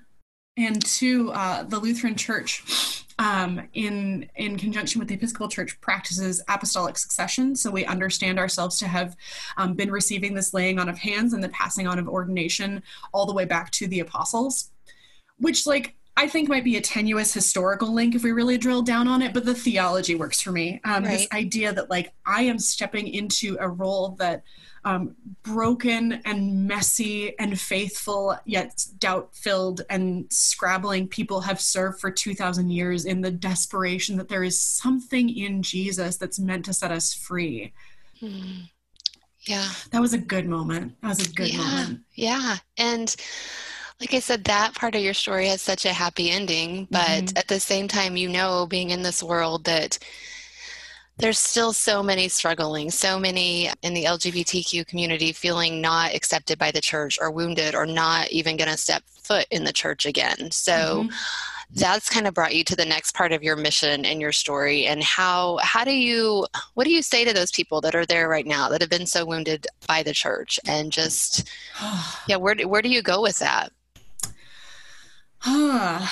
[0.56, 6.42] and to uh, the Lutheran Church, um, in in conjunction with the Episcopal Church, practices
[6.48, 7.54] apostolic succession.
[7.54, 9.14] So we understand ourselves to have
[9.58, 13.26] um, been receiving this laying on of hands and the passing on of ordination all
[13.26, 14.70] the way back to the apostles,
[15.38, 19.06] which like I think might be a tenuous historical link if we really drill down
[19.06, 20.80] on it, but the theology works for me.
[20.84, 21.18] Um, right.
[21.18, 24.44] This idea that like I am stepping into a role that
[24.84, 32.10] um, broken and messy and faithful, yet doubt filled and scrabbling people have served for
[32.10, 36.90] 2,000 years in the desperation that there is something in Jesus that's meant to set
[36.90, 37.72] us free.
[38.20, 38.62] Hmm.
[39.40, 39.68] Yeah.
[39.90, 40.94] That was a good moment.
[41.02, 41.58] That was a good yeah.
[41.58, 42.00] moment.
[42.14, 42.56] Yeah.
[42.76, 43.14] And
[44.00, 47.38] like I said, that part of your story has such a happy ending, but mm-hmm.
[47.38, 49.98] at the same time, you know, being in this world that
[51.20, 56.70] there's still so many struggling, so many in the LGBTQ community feeling not accepted by
[56.70, 60.50] the church or wounded or not even going to step foot in the church again.
[60.50, 61.08] So mm-hmm.
[61.74, 64.86] that's kind of brought you to the next part of your mission and your story
[64.86, 68.28] and how how do you what do you say to those people that are there
[68.28, 71.48] right now that have been so wounded by the church and just
[72.26, 73.70] yeah, where where do you go with that?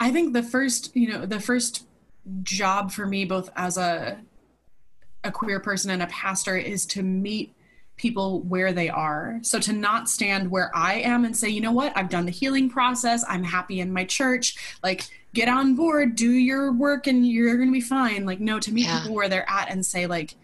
[0.00, 1.87] I think the first, you know, the first
[2.42, 4.18] job for me, both as a
[5.24, 7.54] a queer person and a pastor, is to meet
[7.98, 9.38] people where they are.
[9.42, 12.30] So to not stand where I am and say, you know what, I've done the
[12.30, 17.26] healing process, I'm happy in my church, like get on board, do your work and
[17.26, 18.24] you're going to be fine.
[18.24, 19.00] Like no, to meet yeah.
[19.00, 20.36] people where they're at and say like,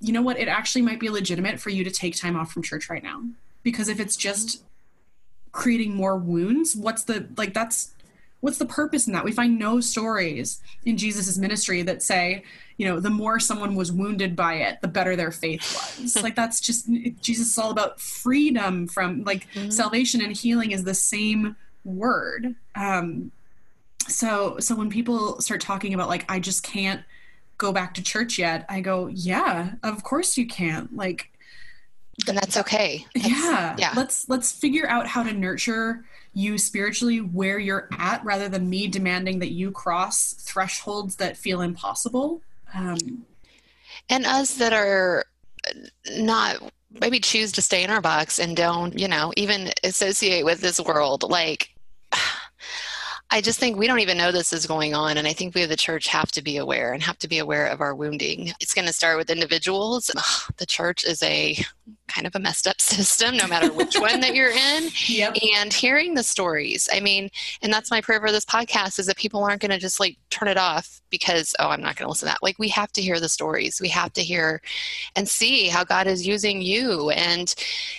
[0.00, 2.62] you know what, it actually might be legitimate for you to take time off from
[2.62, 3.22] church right now.
[3.62, 4.66] Because if it's just mm-hmm.
[5.52, 7.92] creating more wounds what's the like that's
[8.40, 9.24] what's the purpose in that?
[9.24, 12.44] We find no stories in jesus' ministry that say
[12.76, 15.62] you know the more someone was wounded by it the better their faith
[16.00, 16.16] was.
[16.22, 16.88] Like that's just
[17.20, 19.70] jesus is all about freedom from like mm-hmm.
[19.70, 22.54] salvation and healing is the same word.
[22.74, 23.32] Um
[24.08, 27.02] so so when people start talking about like i just can't
[27.58, 30.94] go back to church yet i go yeah of course you can't.
[30.96, 31.30] Like
[32.28, 33.06] and that's okay.
[33.14, 33.76] That's, yeah.
[33.78, 33.92] yeah.
[33.96, 38.86] Let's let's figure out how to nurture you spiritually where you're at rather than me
[38.86, 42.40] demanding that you cross thresholds that feel impossible
[42.74, 43.24] um,
[44.08, 45.24] and us that are
[46.12, 46.56] not
[47.00, 50.80] maybe choose to stay in our box and don't you know even associate with this
[50.80, 51.70] world like
[53.32, 55.16] I just think we don't even know this is going on.
[55.16, 57.66] And I think we, the church, have to be aware and have to be aware
[57.66, 58.52] of our wounding.
[58.58, 60.10] It's going to start with individuals.
[60.16, 61.56] Ugh, the church is a
[62.10, 64.88] kind of a messed up system, no matter which one that you're in.
[65.10, 65.36] Yep.
[65.56, 67.30] And hearing the stories, I mean,
[67.62, 70.16] and that's my prayer for this podcast is that people aren't going to just like
[70.30, 72.42] turn it off because, oh, I'm not going to listen to that.
[72.42, 73.80] Like, we have to hear the stories.
[73.80, 74.62] We have to hear
[75.16, 77.10] and see how God is using you.
[77.10, 77.52] And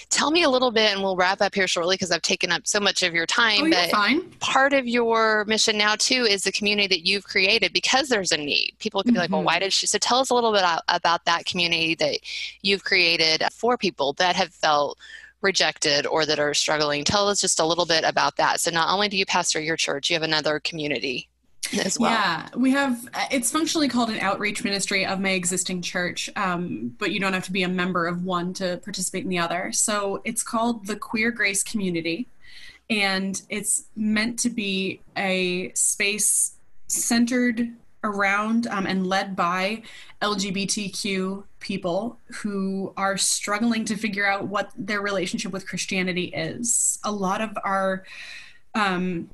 [0.10, 2.66] tell me a little bit, and we'll wrap up here shortly because I've taken up
[2.66, 3.66] so much of your time.
[3.66, 4.30] Oh, but fine.
[4.40, 8.38] part of your mission now, too, is the community that you've created because there's a
[8.38, 8.74] need.
[8.80, 9.22] People can be mm-hmm.
[9.22, 9.88] like, well, why did she?
[9.88, 12.20] So tell us a little bit about that community that
[12.62, 14.98] you've created for people people that have felt
[15.42, 17.04] rejected or that are struggling.
[17.04, 18.60] Tell us just a little bit about that.
[18.60, 21.30] So, not only do you pastor your church, you have another community
[21.86, 22.12] as well.
[22.12, 27.12] Yeah, we have, it's functionally called an outreach ministry of my existing church, um, but
[27.12, 29.72] you don't have to be a member of one to participate in the other.
[29.72, 32.28] So, it's called the Queer Grace Community,
[32.90, 36.56] and it's meant to be a space
[36.88, 37.70] centered
[38.04, 39.84] around um, and led by
[40.22, 47.00] LGBTQ people who are struggling to figure out what their relationship with Christianity is.
[47.04, 48.04] A lot of our
[48.76, 49.30] um,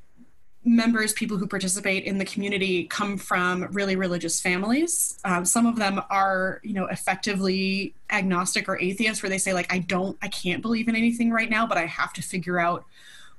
[0.63, 5.17] members, people who participate in the community, come from really religious families.
[5.23, 9.71] Um, some of them are, you know, effectively agnostic or atheist, where they say, like,
[9.73, 12.85] I don't, I can't believe in anything right now, but I have to figure out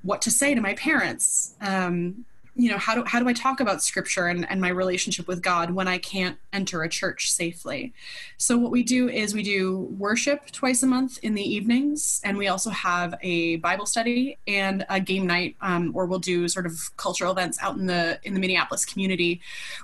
[0.02, 1.55] what to say to my parents.
[1.60, 2.24] Um,
[2.59, 5.43] you know how do how do I talk about scripture and, and my relationship with
[5.43, 7.95] God when I can't enter a church safely?
[8.37, 12.37] So what we do is we do worship twice a month in the evenings, and
[12.37, 16.67] we also have a Bible study and a game night, um, or we'll do sort
[16.67, 19.41] of cultural events out in the in the Minneapolis community,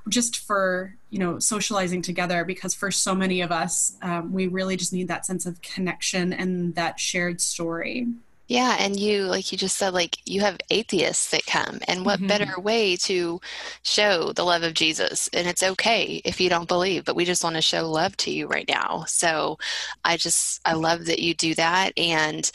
[0.09, 2.45] just for you know socializing together.
[2.45, 6.33] Because for so many of us, um, we really just need that sense of connection
[6.33, 8.09] and that shared story.
[8.47, 12.19] Yeah, and you, like you just said, like you have atheists that come, and what
[12.19, 12.29] mm-hmm.
[12.29, 13.41] better way to
[13.83, 15.31] show the love of Jesus?
[15.33, 18.31] And it's okay if you don't believe, but we just want to show love to
[18.31, 19.05] you right now.
[19.07, 19.59] So
[20.05, 21.93] I just, I love that you do that.
[21.97, 22.51] And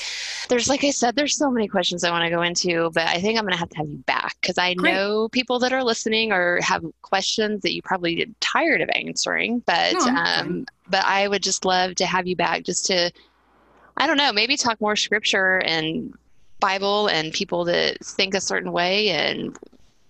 [0.48, 3.20] there's, like I said, there's so many questions I want to go into, but I
[3.20, 4.94] think I'm going to have to have you back because I Great.
[4.94, 9.94] know people that are listening or have questions that you probably tired of answering, but,
[9.94, 13.11] no, um, but I would just love to have you back just to
[13.99, 16.13] I don't know, maybe talk more scripture and
[16.59, 19.57] Bible and people that think a certain way and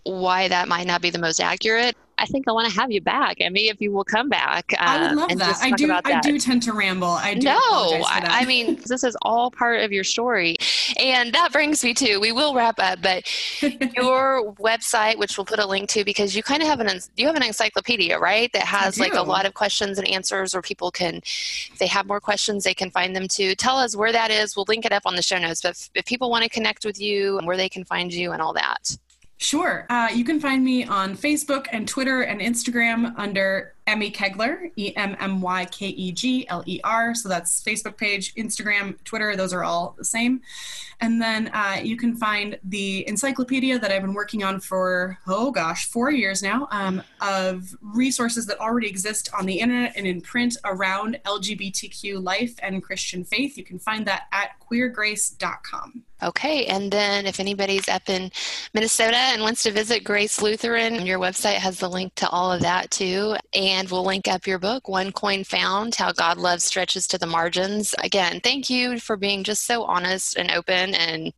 [0.04, 1.96] why that might not be the most accurate.
[2.20, 3.38] I think I want to have you back.
[3.44, 4.74] I mean, if you will come back.
[4.74, 5.58] Uh, I would love that.
[5.62, 5.88] I do.
[5.88, 6.06] That.
[6.06, 7.08] I do tend to ramble.
[7.08, 7.48] I do.
[7.48, 10.58] No, I, mean, this is all part of your story,
[11.00, 12.18] and that brings me to.
[12.18, 13.24] We will wrap up, but
[13.62, 17.26] your website, which we'll put a link to, because you kind of have an you
[17.26, 18.52] have an encyclopedia, right?
[18.52, 22.06] That has like a lot of questions and answers, where people can, if they have
[22.06, 23.56] more questions, they can find them to.
[23.56, 24.56] Tell us where that is.
[24.56, 25.62] We'll link it up on the show notes.
[25.62, 28.34] But if, if people want to connect with you and where they can find you
[28.34, 28.98] and all that.
[29.42, 29.86] Sure.
[29.90, 34.96] Uh, you can find me on Facebook and Twitter and Instagram under Emmy Kegler, E
[34.96, 37.16] M M Y K E G L E R.
[37.16, 40.42] So that's Facebook page, Instagram, Twitter, those are all the same.
[41.02, 45.50] And then uh, you can find the encyclopedia that I've been working on for, oh
[45.50, 50.22] gosh, four years now, um, of resources that already exist on the internet and in
[50.22, 53.58] print around LGBTQ life and Christian faith.
[53.58, 56.04] You can find that at queergrace.com.
[56.22, 58.30] Okay, and then if anybody's up in
[58.74, 62.62] Minnesota and wants to visit Grace Lutheran, your website has the link to all of
[62.62, 63.38] that too.
[63.54, 67.18] And and we'll link up your book, One Coin Found How God Love Stretches to
[67.18, 67.96] the Margins.
[68.04, 71.32] Again, thank you for being just so honest and open and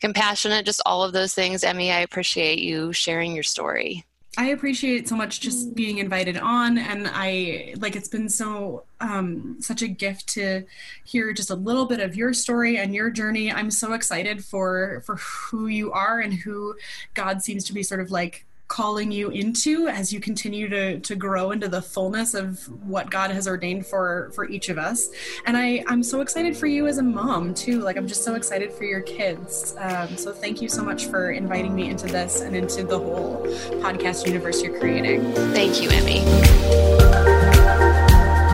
[0.00, 1.64] compassionate, just all of those things.
[1.64, 4.04] Emmy, I appreciate you sharing your story.
[4.38, 9.56] I appreciate so much just being invited on and I like it's been so um
[9.58, 10.62] such a gift to
[11.04, 13.50] hear just a little bit of your story and your journey.
[13.50, 16.76] I'm so excited for for who you are and who
[17.14, 21.16] God seems to be sort of like calling you into as you continue to to
[21.16, 25.10] grow into the fullness of what God has ordained for for each of us.
[25.44, 27.80] And I I'm so excited for you as a mom too.
[27.80, 29.74] Like I'm just so excited for your kids.
[29.78, 33.42] Um, so thank you so much for inviting me into this and into the whole
[33.82, 35.32] podcast universe you're creating.
[35.52, 37.59] Thank you, Emmy.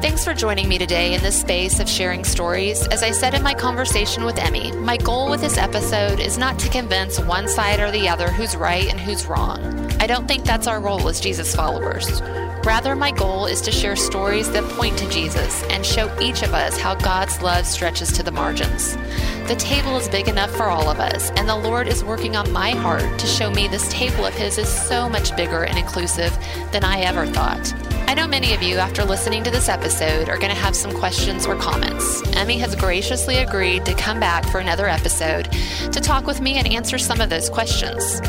[0.07, 2.87] Thanks for joining me today in this space of sharing stories.
[2.87, 6.61] As I said in my conversation with Emmy, my goal with this episode is not
[6.61, 9.59] to convince one side or the other who's right and who's wrong.
[10.01, 12.23] I don't think that's our role as Jesus followers.
[12.65, 16.55] Rather, my goal is to share stories that point to Jesus and show each of
[16.55, 18.95] us how God's love stretches to the margins.
[19.49, 22.53] The table is big enough for all of us, and the Lord is working on
[22.53, 26.33] my heart to show me this table of His is so much bigger and inclusive
[26.71, 27.75] than I ever thought.
[28.09, 30.93] I know many of you, after listening to this episode, are going to have some
[30.93, 32.23] questions or comments.
[32.37, 35.51] Emmy has graciously agreed to come back for another episode
[35.91, 38.21] to talk with me and answer some of those questions.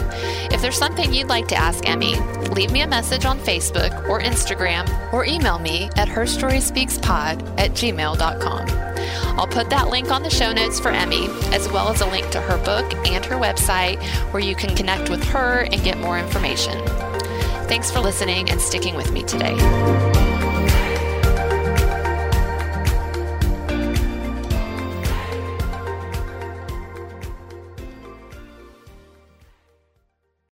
[0.50, 2.16] If there's something you'd like to ask Emmy,
[2.52, 8.68] leave me a message on Facebook or Instagram or email me at herstoryspeakspod at gmail.com.
[9.38, 12.30] I'll put that link on the show notes for Emmy, as well as a link
[12.30, 16.18] to her book and her website where you can connect with her and get more
[16.18, 16.82] information.
[17.68, 20.37] Thanks for listening and sticking with me today.